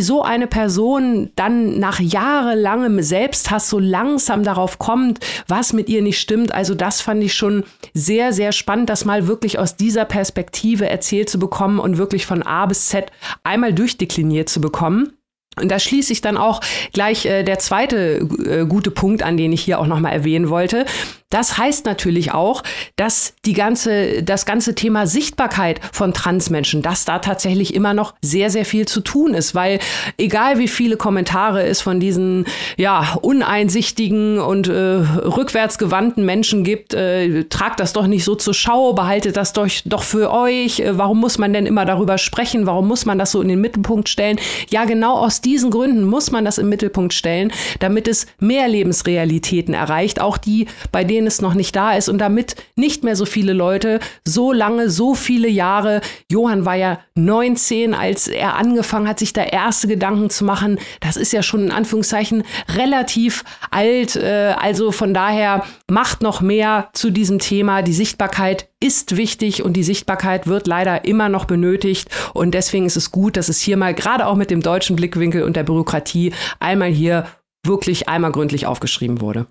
[0.02, 6.20] so eine Person dann nach jahrelangem Selbsthass so langsam darauf kommt, was mit ihr nicht
[6.20, 6.52] stimmt.
[6.52, 11.28] Also das fand ich schon sehr, sehr spannend, das mal wirklich aus dieser Perspektive erzählt
[11.28, 13.10] zu bekommen und wirklich von A bis Z
[13.42, 15.12] einmal durchdekliniert zu bekommen.
[15.60, 16.60] Und da schließt sich dann auch
[16.92, 20.86] gleich äh, der zweite äh, gute Punkt an, den ich hier auch nochmal erwähnen wollte.
[21.34, 22.62] Das heißt natürlich auch,
[22.94, 28.50] dass die ganze, das ganze Thema Sichtbarkeit von Transmenschen, dass da tatsächlich immer noch sehr,
[28.50, 29.80] sehr viel zu tun ist, weil
[30.16, 32.46] egal wie viele Kommentare es von diesen,
[32.76, 38.92] ja, uneinsichtigen und äh, rückwärtsgewandten Menschen gibt, äh, tragt das doch nicht so zur Schau,
[38.92, 42.86] behaltet das doch, doch für euch, äh, warum muss man denn immer darüber sprechen, warum
[42.86, 44.38] muss man das so in den Mittelpunkt stellen?
[44.70, 49.74] Ja, genau aus diesen Gründen muss man das im Mittelpunkt stellen, damit es mehr Lebensrealitäten
[49.74, 53.24] erreicht, auch die, bei denen es noch nicht da ist und damit nicht mehr so
[53.24, 59.18] viele Leute so lange, so viele Jahre, Johann war ja 19, als er angefangen hat,
[59.18, 60.78] sich da erste Gedanken zu machen.
[61.00, 62.44] Das ist ja schon in Anführungszeichen
[62.76, 64.16] relativ alt.
[64.16, 67.82] Äh, also von daher macht noch mehr zu diesem Thema.
[67.82, 72.10] Die Sichtbarkeit ist wichtig und die Sichtbarkeit wird leider immer noch benötigt.
[72.34, 75.42] Und deswegen ist es gut, dass es hier mal gerade auch mit dem deutschen Blickwinkel
[75.42, 77.26] und der Bürokratie einmal hier
[77.64, 79.46] wirklich einmal gründlich aufgeschrieben wurde.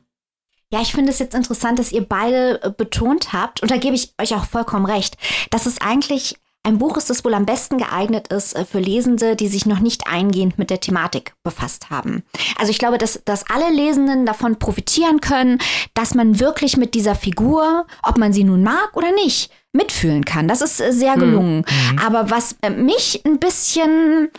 [0.72, 3.96] Ja, ich finde es jetzt interessant, dass ihr beide äh, betont habt, und da gebe
[3.96, 5.18] ich euch auch vollkommen recht,
[5.50, 9.36] dass es eigentlich ein Buch ist, das wohl am besten geeignet ist äh, für Lesende,
[9.36, 12.24] die sich noch nicht eingehend mit der Thematik befasst haben.
[12.58, 15.60] Also ich glaube, dass, dass alle Lesenden davon profitieren können,
[15.94, 20.48] dass man wirklich mit dieser Figur, ob man sie nun mag oder nicht, mitfühlen kann.
[20.48, 21.20] Das ist äh, sehr hm.
[21.20, 21.58] gelungen.
[21.58, 22.00] Mhm.
[22.00, 24.30] Aber was mich ein bisschen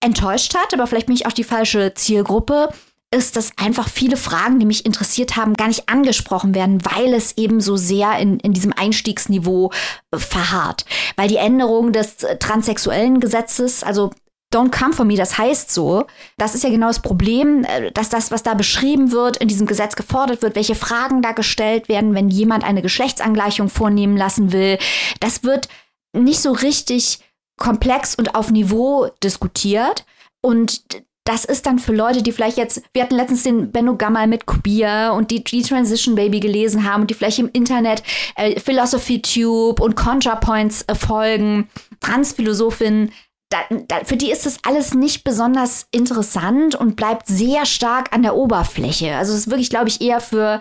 [0.00, 2.68] enttäuscht hat, aber vielleicht bin ich auch die falsche Zielgruppe,
[3.12, 7.36] ist, dass einfach viele Fragen, die mich interessiert haben, gar nicht angesprochen werden, weil es
[7.36, 9.70] eben so sehr in, in diesem Einstiegsniveau
[10.10, 10.84] äh, verharrt.
[11.16, 14.10] Weil die Änderung des äh, transsexuellen Gesetzes, also
[14.54, 16.06] Don't come for me, das heißt so.
[16.36, 19.66] Das ist ja genau das Problem, äh, dass das, was da beschrieben wird, in diesem
[19.66, 24.78] Gesetz gefordert wird, welche Fragen da gestellt werden, wenn jemand eine Geschlechtsangleichung vornehmen lassen will.
[25.18, 25.68] Das wird
[26.12, 27.18] nicht so richtig
[27.56, 30.04] komplex und auf Niveau diskutiert.
[30.40, 30.82] Und
[31.24, 34.44] das ist dann für Leute, die vielleicht jetzt, wir hatten letztens den Benno Gammal mit
[34.44, 38.02] Kubia und die, die Transition Baby gelesen haben und die vielleicht im Internet
[38.36, 41.70] äh, Philosophy Tube und ContraPoints äh, folgen,
[42.00, 43.10] Transphilosophin,
[43.48, 43.58] da,
[43.88, 48.36] da, für die ist das alles nicht besonders interessant und bleibt sehr stark an der
[48.36, 49.16] Oberfläche.
[49.16, 50.60] Also es ist wirklich, glaube ich, eher für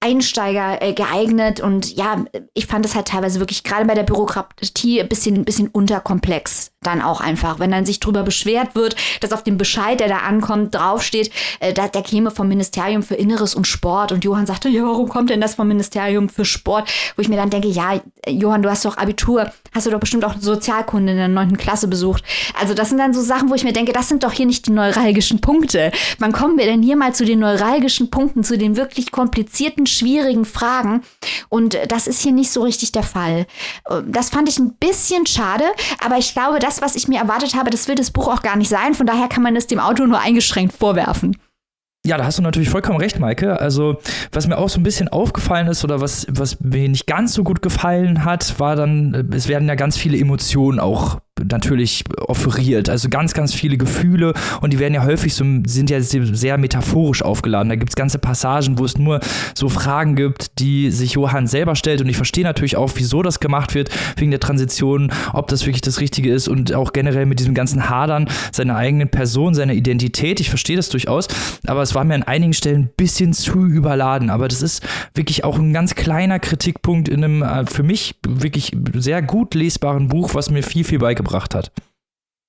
[0.00, 2.24] Einsteiger äh, geeignet und ja,
[2.54, 6.70] ich fand es halt teilweise wirklich gerade bei der Bürokratie ein bisschen, ein bisschen unterkomplex
[6.86, 7.58] dann auch einfach.
[7.58, 11.30] Wenn dann sich drüber beschwert wird, dass auf dem Bescheid, der da ankommt, draufsteht,
[11.60, 14.12] äh, der käme vom Ministerium für Inneres und Sport.
[14.12, 16.88] Und Johann sagte, ja, warum kommt denn das vom Ministerium für Sport?
[17.16, 20.24] Wo ich mir dann denke, ja, Johann, du hast doch Abitur, hast du doch bestimmt
[20.24, 22.22] auch Sozialkunde in der neunten Klasse besucht.
[22.58, 24.66] Also das sind dann so Sachen, wo ich mir denke, das sind doch hier nicht
[24.66, 25.90] die neuralgischen Punkte.
[26.18, 30.44] Wann kommen wir denn hier mal zu den neuralgischen Punkten, zu den wirklich komplizierten, schwierigen
[30.44, 31.02] Fragen?
[31.48, 33.46] Und das ist hier nicht so richtig der Fall.
[33.88, 35.64] Äh, das fand ich ein bisschen schade,
[36.04, 38.56] aber ich glaube, das was ich mir erwartet habe, das will das Buch auch gar
[38.56, 38.94] nicht sein.
[38.94, 41.36] Von daher kann man es dem Auto nur eingeschränkt vorwerfen.
[42.06, 43.60] Ja, da hast du natürlich vollkommen recht, Maike.
[43.60, 43.98] Also,
[44.30, 47.42] was mir auch so ein bisschen aufgefallen ist oder was, was mir nicht ganz so
[47.42, 52.88] gut gefallen hat, war dann, es werden ja ganz viele Emotionen auch natürlich offeriert.
[52.88, 57.22] Also ganz, ganz viele Gefühle und die werden ja häufig so, sind ja sehr metaphorisch
[57.22, 57.68] aufgeladen.
[57.68, 59.20] Da gibt es ganze Passagen, wo es nur
[59.54, 63.40] so Fragen gibt, die sich Johann selber stellt und ich verstehe natürlich auch, wieso das
[63.40, 67.38] gemacht wird, wegen der Transition, ob das wirklich das Richtige ist und auch generell mit
[67.38, 70.40] diesem ganzen Hadern seiner eigenen Person, seiner Identität.
[70.40, 71.28] Ich verstehe das durchaus,
[71.66, 74.30] aber es war mir an einigen Stellen ein bisschen zu überladen.
[74.30, 74.82] Aber das ist
[75.14, 80.08] wirklich auch ein ganz kleiner Kritikpunkt in einem äh, für mich wirklich sehr gut lesbaren
[80.08, 81.72] Buch, was mir viel, viel beigebracht hat.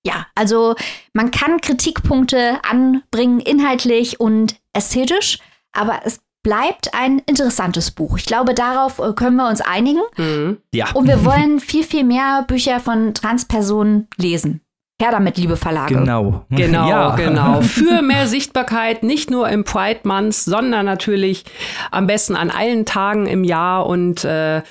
[0.06, 0.76] Ja, also
[1.14, 5.40] man kann Kritikpunkte anbringen, inhaltlich und ästhetisch,
[5.74, 8.18] aber es bleibt ein interessantes Buch.
[8.18, 10.02] Ich glaube, darauf äh, können wir uns einigen.
[10.16, 10.58] Mhm.
[10.74, 10.92] Ja.
[10.94, 14.62] Und wir wollen viel, viel mehr Bücher von Transpersonen lesen.
[15.00, 15.94] Her damit, liebe Verlage.
[15.94, 16.46] Genau.
[16.50, 17.16] Genau, ja.
[17.18, 17.62] genau.
[17.62, 21.44] Für mehr Sichtbarkeit, nicht nur im Pride Month, sondern natürlich
[21.92, 23.86] am besten an allen Tagen im Jahr.
[23.86, 24.64] Und äh,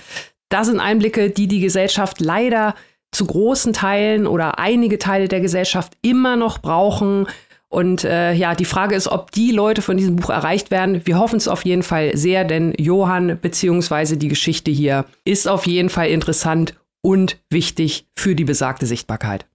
[0.48, 2.74] das sind Einblicke, die die Gesellschaft leider
[3.12, 7.26] zu großen Teilen oder einige Teile der Gesellschaft immer noch brauchen.
[7.68, 11.02] Und äh, ja, die Frage ist, ob die Leute von diesem Buch erreicht werden.
[11.04, 15.66] Wir hoffen es auf jeden Fall sehr, denn Johann beziehungsweise die Geschichte hier ist auf
[15.66, 19.46] jeden Fall interessant und wichtig für die besagte Sichtbarkeit.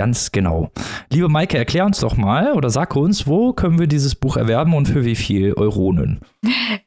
[0.00, 0.70] Ganz genau.
[1.10, 4.72] Liebe Maike, erklär uns doch mal oder sag uns, wo können wir dieses Buch erwerben
[4.72, 6.22] und für wie viel Euronen?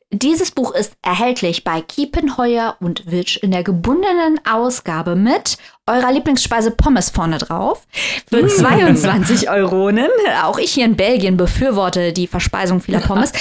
[0.10, 6.72] Dieses Buch ist erhältlich bei Kiepenheuer und Witsch in der gebundenen Ausgabe mit eurer Lieblingsspeise
[6.72, 7.86] Pommes vorne drauf
[8.28, 10.10] für 22 Euronen.
[10.44, 13.32] Auch ich hier in Belgien befürworte die Verspeisung vieler Pommes.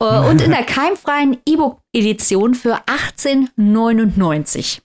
[0.00, 2.80] Äh, und in der keimfreien E-Book-Edition für
[3.14, 4.80] 18,99.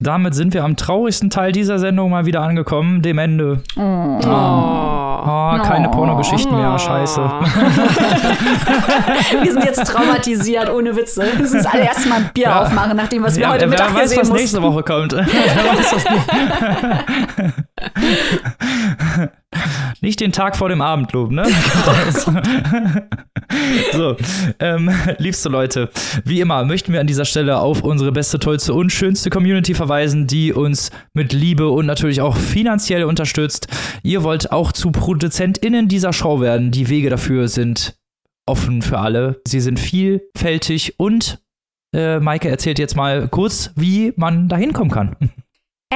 [0.00, 3.62] Damit sind wir am traurigsten Teil dieser Sendung mal wieder angekommen, dem Ende.
[3.76, 4.18] Oh.
[4.26, 4.94] Oh.
[5.26, 5.92] Oh, keine oh.
[5.92, 7.20] Pornogeschichten mehr, scheiße.
[9.42, 11.22] wir sind jetzt traumatisiert, ohne Witze.
[11.22, 12.62] Wir müssen das allererste Mal ein Bier ja.
[12.62, 15.14] aufmachen, nachdem was wir ja, heute Mittag weiß, was nächste Woche kommt.
[20.00, 21.44] Nicht den Tag vor dem Abendlob, ne?
[23.92, 24.16] so,
[24.60, 25.90] ähm, liebste Leute,
[26.24, 30.26] wie immer möchten wir an dieser Stelle auf unsere beste, tollste und schönste Community verweisen,
[30.26, 33.68] die uns mit Liebe und natürlich auch finanziell unterstützt.
[34.02, 36.70] Ihr wollt auch zu ProduzentInnen dieser Show werden.
[36.70, 37.96] Die Wege dafür sind
[38.46, 39.40] offen für alle.
[39.46, 41.40] Sie sind vielfältig und
[41.94, 45.16] äh, Maike erzählt jetzt mal kurz, wie man da hinkommen kann.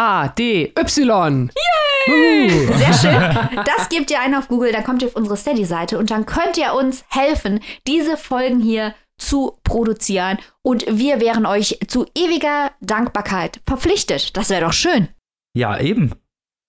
[2.08, 2.68] Yay!
[2.78, 3.64] Sehr schön.
[3.64, 6.58] Das gebt ihr ein auf Google, dann kommt ihr auf unsere Steady-Seite und dann könnt
[6.58, 13.62] ihr uns helfen, diese Folgen hier zu produzieren und wir wären euch zu ewiger Dankbarkeit
[13.66, 14.36] verpflichtet.
[14.36, 15.08] Das wäre doch schön.
[15.56, 16.12] Ja, eben.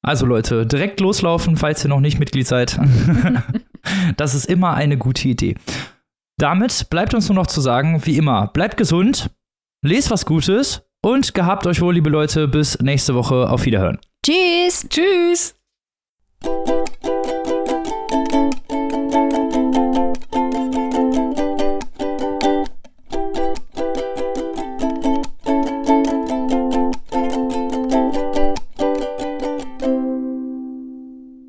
[0.03, 2.79] Also Leute, direkt loslaufen, falls ihr noch nicht Mitglied seid.
[4.17, 5.57] das ist immer eine gute Idee.
[6.39, 9.31] Damit bleibt uns nur noch zu sagen, wie immer, bleibt gesund,
[9.83, 13.49] lest was Gutes und gehabt euch wohl, liebe Leute, bis nächste Woche.
[13.49, 13.99] Auf Wiederhören.
[14.25, 14.87] Tschüss.
[14.89, 15.55] Tschüss.